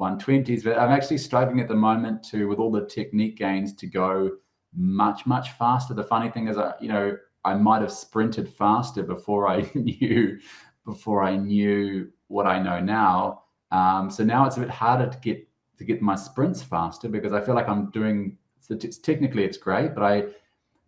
120s. 0.00 0.64
But 0.64 0.78
I'm 0.78 0.90
actually 0.90 1.18
striving 1.18 1.60
at 1.60 1.68
the 1.68 1.74
moment 1.74 2.22
to, 2.30 2.48
with 2.48 2.58
all 2.58 2.70
the 2.70 2.86
technique 2.86 3.36
gains, 3.36 3.74
to 3.74 3.86
go 3.86 4.30
much 4.74 5.26
much 5.26 5.52
faster. 5.52 5.94
The 5.94 6.04
funny 6.04 6.30
thing 6.30 6.48
is, 6.48 6.58
I, 6.58 6.74
you 6.80 6.88
know, 6.88 7.16
I 7.44 7.54
might 7.54 7.82
have 7.82 7.92
sprinted 7.92 8.48
faster 8.48 9.02
before 9.02 9.48
I 9.48 9.70
knew 9.74 10.38
before 10.84 11.22
I 11.22 11.36
knew 11.36 12.10
what 12.28 12.46
I 12.46 12.62
know 12.62 12.80
now. 12.80 13.42
Um, 13.70 14.10
so 14.10 14.24
now 14.24 14.46
it's 14.46 14.56
a 14.56 14.60
bit 14.60 14.70
harder 14.70 15.06
to 15.06 15.18
get 15.18 15.46
to 15.78 15.84
get 15.84 16.02
my 16.02 16.16
sprints 16.16 16.62
faster 16.62 17.08
because 17.08 17.32
I 17.32 17.40
feel 17.40 17.54
like 17.54 17.68
I'm 17.68 17.90
doing. 17.90 18.36
It's, 18.70 18.98
technically, 18.98 19.44
it's 19.44 19.56
great, 19.56 19.94
but 19.94 20.02
I 20.02 20.24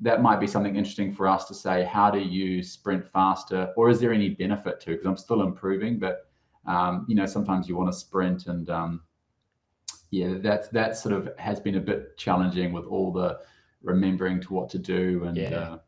that 0.01 0.23
might 0.23 0.41
be 0.41 0.47
something 0.47 0.77
interesting 0.77 1.13
for 1.13 1.29
us 1.29 1.47
to 1.47 1.55
say. 1.55 1.85
How 1.85 2.11
do 2.11 2.19
you 2.19 2.63
sprint 2.63 3.07
faster, 3.07 3.73
or 3.77 3.91
is 3.91 4.01
there 4.01 4.13
any 4.13 4.31
benefit 4.31 4.81
to? 4.81 4.91
Because 4.91 5.07
I'm 5.07 5.17
still 5.17 5.43
improving, 5.43 5.99
but 5.99 6.27
um, 6.67 7.07
you 7.09 7.15
know, 7.15 7.27
sometimes 7.27 7.69
you 7.69 7.77
want 7.77 7.93
to 7.93 7.99
sprint, 7.99 8.47
and 8.47 8.69
um, 8.71 9.03
yeah, 10.11 10.35
that's 10.39 10.69
that 10.69 10.97
sort 10.97 11.15
of 11.15 11.31
has 11.39 11.61
been 11.61 11.77
a 11.77 11.81
bit 11.81 12.17
challenging 12.17 12.73
with 12.73 12.85
all 12.87 13.13
the 13.13 13.41
remembering 13.83 14.41
to 14.43 14.53
what 14.53 14.69
to 14.71 14.79
do 14.79 15.25
and. 15.25 15.37
Yeah. 15.37 15.49
Uh, 15.49 15.79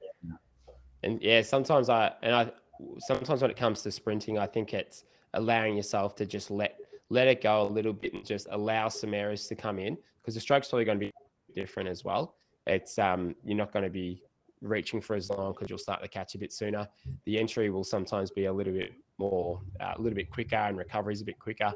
and 1.05 1.21
yeah, 1.21 1.43
sometimes 1.43 1.89
I 1.89 2.13
and 2.23 2.35
I 2.35 2.53
sometimes 2.99 3.43
when 3.43 3.51
it 3.51 3.57
comes 3.57 3.83
to 3.83 3.91
sprinting, 3.91 4.39
I 4.39 4.47
think 4.47 4.73
it's 4.73 5.05
allowing 5.35 5.77
yourself 5.77 6.15
to 6.17 6.27
just 6.27 6.51
let 6.51 6.79
let 7.13 7.29
it 7.29 7.43
go 7.43 7.63
a 7.63 7.69
little 7.69 7.93
bit 7.93 8.15
and 8.15 8.25
just 8.25 8.49
allow 8.51 8.89
some 8.89 9.13
errors 9.13 9.47
to 9.47 9.55
come 9.55 9.79
in 9.79 9.99
because 10.21 10.35
the 10.35 10.41
stroke's 10.41 10.69
probably 10.69 10.87
going 10.87 10.99
to 10.99 11.07
be 11.07 11.13
different 11.55 11.89
as 11.89 12.05
well. 12.05 12.35
It's 12.67 12.99
um 12.99 13.37
you're 13.45 13.57
not 13.57 13.71
going 13.71 13.85
to 13.85 13.91
be 13.91 14.23
reaching 14.63 15.01
for 15.01 15.15
as 15.15 15.29
long 15.29 15.53
because 15.53 15.69
you'll 15.69 15.79
start 15.79 16.01
to 16.03 16.09
catch 16.09 16.35
a 16.35 16.39
bit 16.39 16.53
sooner. 16.53 16.89
The 17.27 17.39
entry 17.39 17.69
will 17.69 17.85
sometimes 17.85 18.31
be 18.31 18.47
a 18.47 18.53
little 18.53 18.73
bit 18.73 18.93
more, 19.19 19.61
uh, 19.81 19.93
a 19.97 20.01
little 20.01 20.17
bit 20.17 20.31
quicker, 20.31 20.57
and 20.57 20.79
recovery 20.79 21.13
is 21.13 21.21
a 21.21 21.25
bit 21.25 21.39
quicker. 21.39 21.73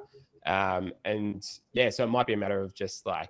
Um, 0.47 0.93
and 1.05 1.47
yeah, 1.75 1.91
so 1.91 2.05
it 2.05 2.07
might 2.09 2.27
be 2.27 2.33
a 2.33 2.37
matter 2.39 2.61
of 2.63 2.75
just 2.75 3.05
like 3.05 3.29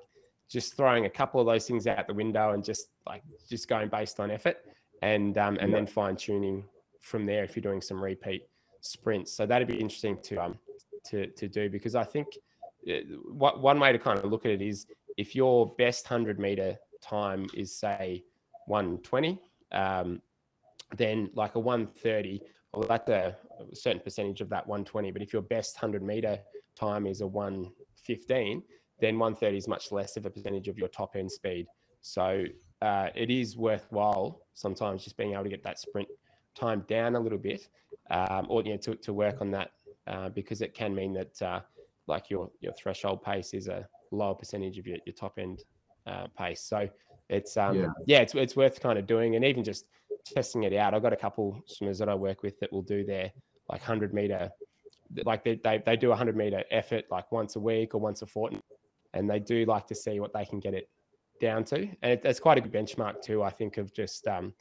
just 0.49 0.77
throwing 0.77 1.07
a 1.07 1.11
couple 1.11 1.41
of 1.41 1.47
those 1.47 1.67
things 1.67 1.89
out 1.89 2.07
the 2.07 2.15
window 2.15 2.53
and 2.53 2.63
just 2.63 2.91
like 3.05 3.23
just 3.49 3.67
going 3.67 3.89
based 3.89 4.21
on 4.21 4.31
effort 4.31 4.59
and 5.03 5.39
um, 5.39 5.57
and 5.61 5.71
yeah. 5.71 5.77
then 5.79 5.87
fine 5.87 6.15
tuning 6.15 6.63
from 7.01 7.27
there 7.27 7.43
if 7.43 7.57
you're 7.57 7.63
doing 7.63 7.81
some 7.81 8.01
repeat 8.01 8.47
sprints. 8.81 9.33
So 9.33 9.45
that'd 9.45 9.67
be 9.67 9.81
interesting 9.81 10.19
to 10.23 10.37
um 10.37 10.59
to 11.11 11.27
to 11.29 11.49
do 11.49 11.69
because 11.69 11.95
I 11.95 12.05
think 12.05 12.29
uh, 12.89 12.95
what 13.33 13.61
one 13.61 13.81
way 13.81 13.93
to 13.93 13.99
kind 13.99 14.19
of 14.19 14.31
look 14.31 14.45
at 14.45 14.53
it 14.53 14.63
is 14.63 14.87
if 15.17 15.35
your 15.35 15.75
best 15.77 16.07
hundred 16.07 16.39
meter 16.39 16.77
time 17.03 17.47
is 17.55 17.75
say 17.75 18.25
120, 18.67 19.39
um, 19.73 20.21
then 20.97 21.31
like 21.35 21.55
a 21.55 21.59
130, 21.59 22.41
well 22.73 22.87
that's 22.89 23.09
a, 23.09 23.37
a 23.73 23.77
certain 23.77 24.01
percentage 24.01 24.41
of 24.41 24.49
that 24.51 24.67
120. 24.67 25.11
But 25.11 25.23
if 25.23 25.33
your 25.33 25.43
best 25.43 25.77
hundred 25.77 26.03
meter 26.03 26.39
time 26.75 27.07
is 27.07 27.21
a 27.21 27.27
115, 27.27 28.63
then 29.01 29.19
130 29.19 29.57
is 29.57 29.69
much 29.69 29.93
less 29.93 30.17
of 30.17 30.27
a 30.27 30.31
percentage 30.31 30.69
of 30.69 30.79
your 30.79 30.89
top 30.89 31.17
end 31.17 31.31
speed. 31.31 31.67
So 32.01 32.45
uh, 32.83 33.09
it 33.15 33.31
is 33.31 33.57
worthwhile 33.57 34.41
sometimes 34.55 35.05
just 35.05 35.17
being 35.17 35.33
able 35.33 35.45
to 35.45 35.49
get 35.49 35.63
that 35.65 35.79
sprint 35.79 36.09
time 36.55 36.85
down 36.89 37.15
a 37.15 37.21
little 37.21 37.39
bit, 37.39 37.69
um, 38.11 38.47
or 38.49 38.63
you 38.63 38.73
know, 38.73 38.77
to, 38.79 38.95
to 38.97 39.13
work 39.13 39.41
on 39.41 39.51
that 39.53 39.73
uh, 40.07 40.29
because 40.31 40.63
it 40.63 40.75
can 40.75 40.95
mean 40.95 41.13
that 41.15 41.43
uh, 41.43 41.61
like 42.07 42.31
your 42.31 42.51
your 42.61 42.73
threshold 42.73 43.23
pace 43.23 43.55
is 43.55 43.69
a 43.69 43.87
lower 44.13 44.35
percentage 44.35 44.79
of 44.79 44.87
your, 44.87 44.99
your 45.07 45.15
top 45.15 45.39
end 45.39 45.65
uh, 46.07 46.27
pace. 46.39 46.63
So 46.63 46.89
it's 47.29 47.57
um 47.57 47.77
yeah. 47.77 47.89
yeah, 48.07 48.19
it's 48.19 48.35
it's 48.35 48.57
worth 48.57 48.81
kind 48.81 48.99
of 48.99 49.07
doing 49.07 49.37
and 49.37 49.45
even 49.45 49.65
just 49.65 49.87
testing 50.25 50.65
it 50.65 50.73
out. 50.73 50.95
I've 50.95 51.03
got 51.03 51.13
a 51.13 51.17
couple 51.17 51.61
swimmers 51.67 51.99
that 51.99 52.09
I 52.09 52.15
work 52.15 52.43
with 52.43 52.59
that 52.61 52.73
will 52.73 52.83
do 52.83 53.05
their 53.05 53.33
like 53.69 53.83
hundred 53.83 54.15
meter, 54.15 54.51
like 55.25 55.45
they, 55.45 55.61
they 55.63 55.83
they 55.85 55.97
do 55.97 56.13
a 56.13 56.17
hundred 56.17 56.37
meter 56.37 56.63
effort 56.71 57.05
like 57.11 57.31
once 57.33 57.57
a 57.57 57.61
week 57.61 57.95
or 57.95 57.99
once 57.99 58.23
a 58.23 58.27
fortnight, 58.27 58.63
and 59.15 59.29
they 59.29 59.41
do 59.41 59.65
like 59.65 59.87
to 59.89 59.95
see 59.95 60.21
what 60.21 60.33
they 60.33 60.45
can 60.45 60.61
get 60.61 60.75
it 60.75 60.89
down 61.41 61.65
to, 61.65 61.77
and 61.77 62.13
it, 62.13 62.23
it's 62.25 62.41
quite 62.41 62.59
a 62.59 62.61
good 62.61 62.73
benchmark 62.73 63.21
too. 63.23 63.43
I 63.43 63.51
think 63.51 63.77
of 63.77 63.93
just 63.93 64.27
um 64.29 64.55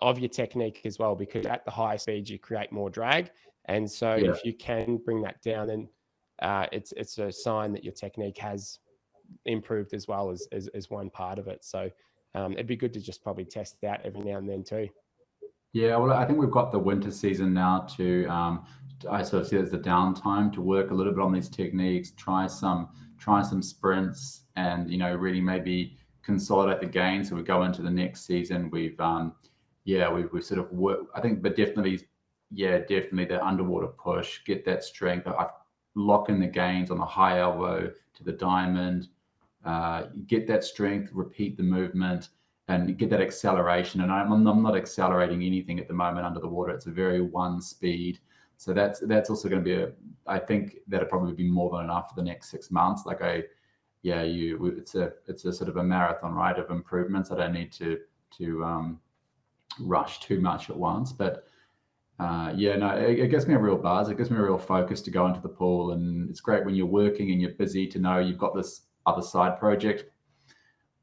of 0.00 0.18
your 0.18 0.28
technique 0.28 0.80
as 0.84 0.98
well, 0.98 1.14
because 1.14 1.46
at 1.46 1.64
the 1.64 1.70
high 1.70 1.96
speed 1.96 2.28
you 2.28 2.38
create 2.38 2.72
more 2.72 2.90
drag, 2.90 3.30
and 3.66 3.90
so 3.90 4.14
yeah. 4.14 4.30
if 4.30 4.44
you 4.44 4.52
can 4.52 4.96
bring 4.98 5.22
that 5.22 5.42
down, 5.42 5.68
then 5.68 5.88
uh, 6.40 6.66
it's 6.72 6.92
it's 6.96 7.18
a 7.18 7.30
sign 7.32 7.72
that 7.72 7.84
your 7.84 7.92
technique 7.92 8.38
has 8.38 8.78
improved 9.44 9.92
as 9.94 10.06
well 10.06 10.30
as 10.30 10.46
as, 10.52 10.68
as 10.68 10.90
one 10.90 11.10
part 11.10 11.38
of 11.38 11.48
it. 11.48 11.64
So 11.64 11.90
um, 12.34 12.52
it'd 12.52 12.66
be 12.66 12.76
good 12.76 12.92
to 12.94 13.00
just 13.00 13.22
probably 13.22 13.44
test 13.44 13.76
that 13.82 14.02
every 14.04 14.20
now 14.20 14.36
and 14.36 14.48
then 14.48 14.62
too. 14.62 14.88
Yeah, 15.72 15.96
well, 15.96 16.12
I 16.12 16.24
think 16.24 16.38
we've 16.38 16.50
got 16.50 16.72
the 16.72 16.78
winter 16.78 17.10
season 17.10 17.52
now 17.52 17.86
to. 17.96 18.26
Um, 18.26 18.66
I 19.10 19.22
sort 19.22 19.42
of 19.42 19.48
see 19.48 19.56
it 19.56 19.62
as 19.62 19.70
the 19.70 19.78
downtime 19.78 20.50
to 20.54 20.62
work 20.62 20.90
a 20.90 20.94
little 20.94 21.12
bit 21.12 21.22
on 21.22 21.32
these 21.32 21.50
techniques, 21.50 22.12
try 22.12 22.46
some 22.46 22.88
try 23.18 23.42
some 23.42 23.62
sprints, 23.62 24.42
and 24.56 24.90
you 24.90 24.96
know 24.96 25.14
really 25.14 25.40
maybe 25.40 25.96
consolidate 26.22 26.80
the 26.80 26.86
gain. 26.86 27.24
So 27.24 27.36
we 27.36 27.42
go 27.42 27.64
into 27.64 27.82
the 27.82 27.90
next 27.90 28.26
season. 28.26 28.70
We've 28.70 28.98
um, 29.00 29.34
yeah, 29.84 30.10
we've, 30.10 30.32
we've 30.32 30.44
sort 30.44 30.60
of 30.60 30.72
worked. 30.72 31.10
I 31.14 31.20
think, 31.20 31.42
but 31.42 31.56
definitely 31.56 32.00
yeah, 32.50 32.78
definitely 32.78 33.26
the 33.26 33.44
underwater 33.44 33.88
push, 33.88 34.40
get 34.44 34.64
that 34.64 34.84
strength. 34.84 35.26
I 35.26 35.46
lock 35.94 36.28
in 36.28 36.40
the 36.40 36.46
gains 36.46 36.90
on 36.90 36.98
the 36.98 37.04
high 37.04 37.40
elbow 37.40 37.90
to 38.14 38.24
the 38.24 38.32
diamond, 38.32 39.08
uh, 39.64 40.04
get 40.26 40.46
that 40.46 40.64
strength, 40.64 41.10
repeat 41.12 41.56
the 41.56 41.62
movement, 41.62 42.28
and 42.68 42.96
get 42.98 43.10
that 43.10 43.20
acceleration. 43.20 44.00
And 44.00 44.12
I'm, 44.12 44.30
I'm 44.32 44.62
not 44.62 44.76
accelerating 44.76 45.42
anything 45.42 45.80
at 45.80 45.88
the 45.88 45.94
moment 45.94 46.26
under 46.26 46.40
the 46.40 46.48
water. 46.48 46.72
It's 46.72 46.86
a 46.86 46.90
very 46.90 47.20
one 47.20 47.60
speed. 47.60 48.20
So 48.58 48.72
that's 48.72 49.00
that's 49.00 49.28
also 49.28 49.48
going 49.48 49.62
to 49.62 49.64
be 49.64 49.82
a. 49.82 49.92
I 50.26 50.38
think 50.38 50.78
that'll 50.88 51.08
probably 51.08 51.34
be 51.34 51.48
more 51.48 51.70
than 51.70 51.84
enough 51.84 52.08
for 52.08 52.14
the 52.16 52.22
next 52.22 52.50
six 52.50 52.70
months. 52.70 53.04
Like 53.04 53.20
I, 53.22 53.42
yeah, 54.02 54.22
you. 54.22 54.66
It's 54.78 54.94
a 54.94 55.12
it's 55.26 55.44
a 55.44 55.52
sort 55.52 55.68
of 55.68 55.76
a 55.76 55.84
marathon, 55.84 56.32
right, 56.32 56.58
of 56.58 56.70
improvements. 56.70 57.30
I 57.30 57.36
don't 57.36 57.52
need 57.52 57.70
to 57.72 57.98
to 58.38 58.64
um, 58.64 59.00
rush 59.78 60.20
too 60.20 60.40
much 60.40 60.70
at 60.70 60.76
once, 60.76 61.12
but 61.12 61.44
uh, 62.18 62.52
yeah, 62.56 62.76
no, 62.76 62.96
it, 62.96 63.18
it, 63.18 63.28
gives 63.28 63.46
me 63.46 63.54
a 63.54 63.58
real 63.58 63.76
buzz. 63.76 64.08
It 64.08 64.16
gives 64.16 64.30
me 64.30 64.38
a 64.38 64.42
real 64.42 64.58
focus 64.58 65.02
to 65.02 65.10
go 65.10 65.26
into 65.26 65.40
the 65.40 65.48
pool, 65.48 65.92
and 65.92 66.30
it's 66.30 66.40
great 66.40 66.64
when 66.64 66.74
you're 66.74 66.86
working 66.86 67.30
and 67.30 67.40
you're 67.40 67.52
busy 67.52 67.86
to 67.88 67.98
know 67.98 68.18
you've 68.18 68.38
got 68.38 68.54
this 68.54 68.82
other 69.04 69.20
side 69.20 69.58
project. 69.58 70.04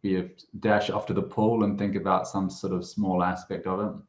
You 0.01 0.31
dash 0.59 0.89
off 0.89 1.05
to 1.07 1.13
the 1.13 1.21
pool 1.21 1.63
and 1.63 1.77
think 1.77 1.95
about 1.95 2.27
some 2.27 2.49
sort 2.49 2.73
of 2.73 2.83
small 2.85 3.23
aspect 3.23 3.67
of 3.67 3.79
it. 3.79 4.01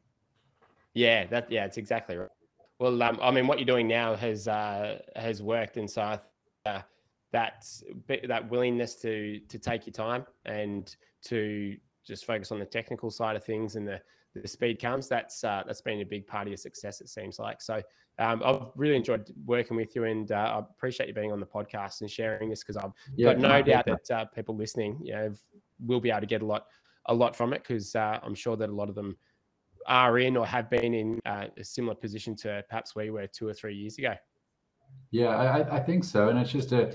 Yeah, 0.93 1.25
that 1.27 1.51
yeah, 1.51 1.65
it's 1.65 1.77
exactly 1.77 2.17
right. 2.17 2.29
Well, 2.79 3.01
um, 3.03 3.19
I 3.21 3.29
mean, 3.31 3.45
what 3.45 3.59
you're 3.59 3.65
doing 3.65 3.87
now 3.87 4.15
has 4.15 4.47
uh, 4.47 4.99
has 5.15 5.43
worked, 5.43 5.77
and 5.77 5.89
so 5.89 6.19
uh, 6.65 6.81
that 7.31 7.65
that 8.27 8.49
willingness 8.49 8.95
to 8.95 9.39
to 9.47 9.59
take 9.59 9.85
your 9.85 9.93
time 9.93 10.25
and 10.45 10.95
to 11.25 11.77
just 12.03 12.25
focus 12.25 12.51
on 12.51 12.59
the 12.59 12.65
technical 12.65 13.11
side 13.11 13.35
of 13.35 13.43
things 13.43 13.75
and 13.75 13.87
the 13.87 14.01
the 14.35 14.47
speed 14.47 14.81
comes. 14.81 15.07
That's 15.07 15.43
uh, 15.43 15.63
that's 15.65 15.81
been 15.81 16.01
a 16.01 16.05
big 16.05 16.27
part 16.27 16.43
of 16.43 16.49
your 16.49 16.57
success. 16.57 17.01
It 17.01 17.09
seems 17.09 17.39
like. 17.39 17.61
So 17.61 17.81
um, 18.19 18.41
I've 18.45 18.67
really 18.75 18.95
enjoyed 18.95 19.31
working 19.45 19.77
with 19.77 19.95
you, 19.95 20.05
and 20.05 20.31
uh, 20.31 20.35
I 20.35 20.59
appreciate 20.59 21.07
you 21.07 21.13
being 21.13 21.31
on 21.31 21.39
the 21.39 21.45
podcast 21.45 22.01
and 22.01 22.09
sharing 22.09 22.49
this 22.49 22.63
because 22.63 22.77
I've 22.77 22.91
yeah, 23.15 23.33
got 23.33 23.39
no 23.39 23.61
doubt 23.61 23.85
that 23.85 24.11
uh, 24.11 24.25
people 24.25 24.55
listening, 24.55 24.99
you 25.03 25.13
know, 25.13 25.33
will 25.85 25.99
be 25.99 26.09
able 26.09 26.21
to 26.21 26.25
get 26.25 26.41
a 26.41 26.45
lot 26.45 26.65
a 27.07 27.13
lot 27.13 27.35
from 27.35 27.53
it 27.53 27.61
because 27.61 27.95
uh, 27.95 28.19
I'm 28.23 28.35
sure 28.35 28.55
that 28.57 28.69
a 28.69 28.73
lot 28.73 28.89
of 28.89 28.95
them 28.95 29.17
are 29.87 30.17
in 30.17 30.35
or 30.35 30.45
have 30.45 30.69
been 30.69 30.93
in 30.93 31.19
uh, 31.25 31.45
a 31.57 31.63
similar 31.63 31.95
position 31.95 32.35
to 32.35 32.63
perhaps 32.69 32.95
we 32.95 33.09
were 33.09 33.27
two 33.27 33.47
or 33.47 33.53
three 33.53 33.75
years 33.75 33.97
ago. 33.97 34.15
Yeah, 35.11 35.27
I, 35.27 35.77
I 35.77 35.79
think 35.79 36.03
so, 36.03 36.29
and 36.29 36.39
it's 36.39 36.51
just 36.51 36.71
a. 36.71 36.93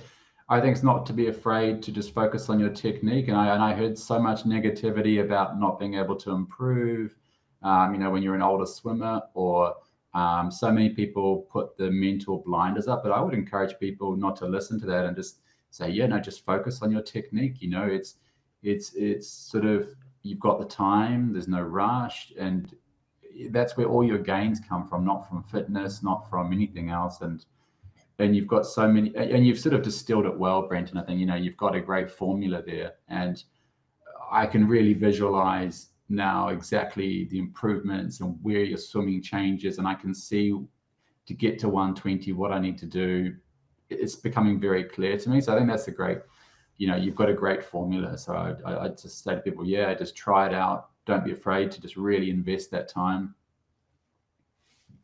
I 0.48 0.60
think 0.60 0.74
it's 0.74 0.82
not 0.82 1.06
to 1.06 1.12
be 1.12 1.28
afraid 1.28 1.80
to 1.84 1.92
just 1.92 2.12
focus 2.12 2.48
on 2.48 2.58
your 2.58 2.70
technique. 2.70 3.28
And 3.28 3.36
I 3.36 3.54
and 3.54 3.62
I 3.62 3.72
heard 3.72 3.96
so 3.96 4.18
much 4.18 4.44
negativity 4.44 5.22
about 5.22 5.60
not 5.60 5.78
being 5.78 5.94
able 5.94 6.16
to 6.16 6.30
improve 6.30 7.14
um, 7.62 7.94
you 7.94 8.00
know, 8.00 8.10
when 8.10 8.22
you're 8.22 8.34
an 8.34 8.42
older 8.42 8.66
swimmer, 8.66 9.20
or 9.34 9.74
um, 10.14 10.50
so 10.50 10.72
many 10.72 10.90
people 10.90 11.46
put 11.50 11.76
the 11.76 11.90
mental 11.90 12.38
blinders 12.44 12.88
up. 12.88 13.02
But 13.02 13.12
I 13.12 13.20
would 13.20 13.34
encourage 13.34 13.78
people 13.78 14.16
not 14.16 14.36
to 14.36 14.46
listen 14.46 14.80
to 14.80 14.86
that 14.86 15.06
and 15.06 15.16
just 15.16 15.40
say, 15.70 15.88
yeah, 15.90 16.06
no, 16.06 16.18
just 16.18 16.44
focus 16.44 16.82
on 16.82 16.90
your 16.90 17.02
technique. 17.02 17.60
You 17.60 17.70
know, 17.70 17.84
it's 17.84 18.16
it's 18.62 18.92
it's 18.94 19.28
sort 19.28 19.64
of 19.64 19.88
you've 20.22 20.40
got 20.40 20.58
the 20.58 20.66
time. 20.66 21.32
There's 21.32 21.48
no 21.48 21.62
rush, 21.62 22.32
and 22.38 22.74
that's 23.50 23.76
where 23.76 23.86
all 23.86 24.04
your 24.04 24.18
gains 24.18 24.60
come 24.60 24.86
from, 24.86 25.04
not 25.04 25.28
from 25.28 25.42
fitness, 25.44 26.02
not 26.02 26.28
from 26.28 26.52
anything 26.52 26.90
else. 26.90 27.20
And 27.20 27.44
and 28.18 28.36
you've 28.36 28.48
got 28.48 28.66
so 28.66 28.86
many, 28.86 29.14
and 29.16 29.46
you've 29.46 29.58
sort 29.58 29.74
of 29.74 29.82
distilled 29.82 30.26
it 30.26 30.38
well, 30.38 30.62
Brenton. 30.66 30.98
I 30.98 31.02
think 31.04 31.20
you 31.20 31.26
know 31.26 31.36
you've 31.36 31.56
got 31.56 31.74
a 31.74 31.80
great 31.80 32.10
formula 32.10 32.62
there, 32.66 32.94
and 33.08 33.42
I 34.30 34.46
can 34.46 34.66
really 34.66 34.94
visualize 34.94 35.88
now 36.10 36.48
exactly 36.48 37.24
the 37.30 37.38
improvements 37.38 38.20
and 38.20 38.36
where 38.42 38.64
your 38.64 38.78
swimming 38.78 39.22
changes 39.22 39.78
and 39.78 39.86
i 39.86 39.94
can 39.94 40.12
see 40.12 40.52
to 41.26 41.34
get 41.34 41.58
to 41.58 41.68
120 41.68 42.32
what 42.32 42.52
i 42.52 42.58
need 42.58 42.76
to 42.76 42.86
do 42.86 43.32
it's 43.90 44.14
becoming 44.14 44.58
very 44.58 44.84
clear 44.84 45.18
to 45.18 45.28
me. 45.28 45.40
So 45.40 45.52
i 45.52 45.56
think 45.56 45.68
that's 45.68 45.88
a 45.88 45.90
great 45.90 46.18
you 46.78 46.86
know 46.86 46.96
you've 46.96 47.16
got 47.16 47.28
a 47.28 47.34
great 47.34 47.62
formula. 47.62 48.16
So 48.16 48.32
i, 48.64 48.84
I, 48.84 48.88
just 48.88 49.22
say 49.22 49.34
to 49.34 49.40
people 49.40 49.66
yeah 49.66 49.92
just 49.94 50.16
try 50.16 50.46
it 50.46 50.54
out. 50.54 50.90
Don't 51.06 51.24
be 51.24 51.32
afraid 51.32 51.70
to 51.72 51.80
just 51.80 51.96
really 51.96 52.30
invest 52.30 52.70
that 52.70 52.88
time. 52.88 53.34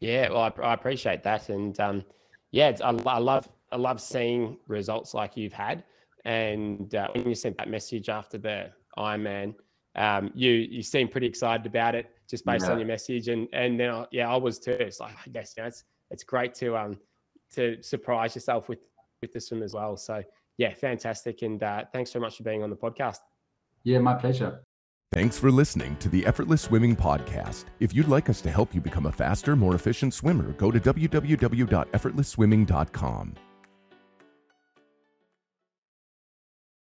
Yeah 0.01 0.31
well 0.31 0.43
i, 0.43 0.63
I 0.63 0.75
appreciate 0.75 1.23
that. 1.25 1.49
And 1.49 1.79
um, 1.81 2.05
yeah 2.53 2.73
I, 2.83 2.91
I 3.07 3.19
love 3.19 3.49
i 3.73 3.77
love 3.77 4.01
seeing 4.01 4.57
results 4.69 5.13
like 5.13 5.37
you've 5.37 5.53
had. 5.53 5.85
And 6.25 6.93
uh, 6.95 7.09
when 7.15 7.29
you 7.29 7.35
sent 7.35 7.57
that 7.59 7.69
message 7.69 8.09
after 8.09 8.39
the 8.39 8.71
ironman 8.99 9.55
um, 9.97 10.31
you 10.35 10.51
you 10.53 10.83
seem 10.83 11.09
pretty 11.09 11.27
excited 11.27 11.67
about 11.67 11.95
it 11.95 12.11
just 12.29 12.45
based 12.45 12.67
Yeah. 12.67 12.73
on 12.73 12.79
your 12.79 12.87
message, 12.89 13.29
and 13.29 13.49
and 13.53 13.79
then 13.81 13.91
I, 13.91 14.07
yeah, 14.11 14.31
I 14.33 14.37
was 14.37 14.59
too. 14.59 14.73
It's 14.73 15.01
like 15.01 15.15
I 15.27 15.31
guess 15.31 15.55
you 15.57 15.63
know, 15.63 15.69
it's 15.69 15.85
it's 16.11 16.25
great 16.25 16.53
to 16.55 16.77
um 16.77 16.99
to 17.55 17.81
surprise 17.83 18.35
yourself 18.35 18.69
with 18.69 18.81
with 19.23 19.33
the 19.33 19.41
swim 19.41 19.63
as 19.63 19.73
well. 19.75 19.97
So 19.97 20.23
yeah, 20.59 20.75
fantastic, 20.75 21.41
and 21.43 21.63
uh, 21.63 21.85
thanks 21.93 22.11
so 22.11 22.19
much 22.21 22.37
for 22.37 22.43
being 22.43 22.63
on 22.63 22.69
the 22.71 22.77
podcast. 22.77 23.19
Yeah, 23.85 23.99
my 23.99 24.15
pleasure. 24.15 24.63
Thanks 25.13 25.39
for 25.39 25.51
listening 25.53 25.95
to 25.99 26.09
the 26.09 26.27
Effortless 26.27 26.63
Swimming 26.63 26.97
Podcast. 26.97 27.67
If 27.79 27.95
you'd 27.95 28.09
like 28.09 28.29
us 28.29 28.41
to 28.43 28.51
help 28.51 28.75
you 28.75 28.81
become 28.81 29.07
a 29.07 29.13
faster, 29.13 29.55
more 29.55 29.77
efficient 29.77 30.13
swimmer, 30.13 30.51
go 30.55 30.73
to 30.73 30.81
www.effortlessswimming.com. 30.81 33.35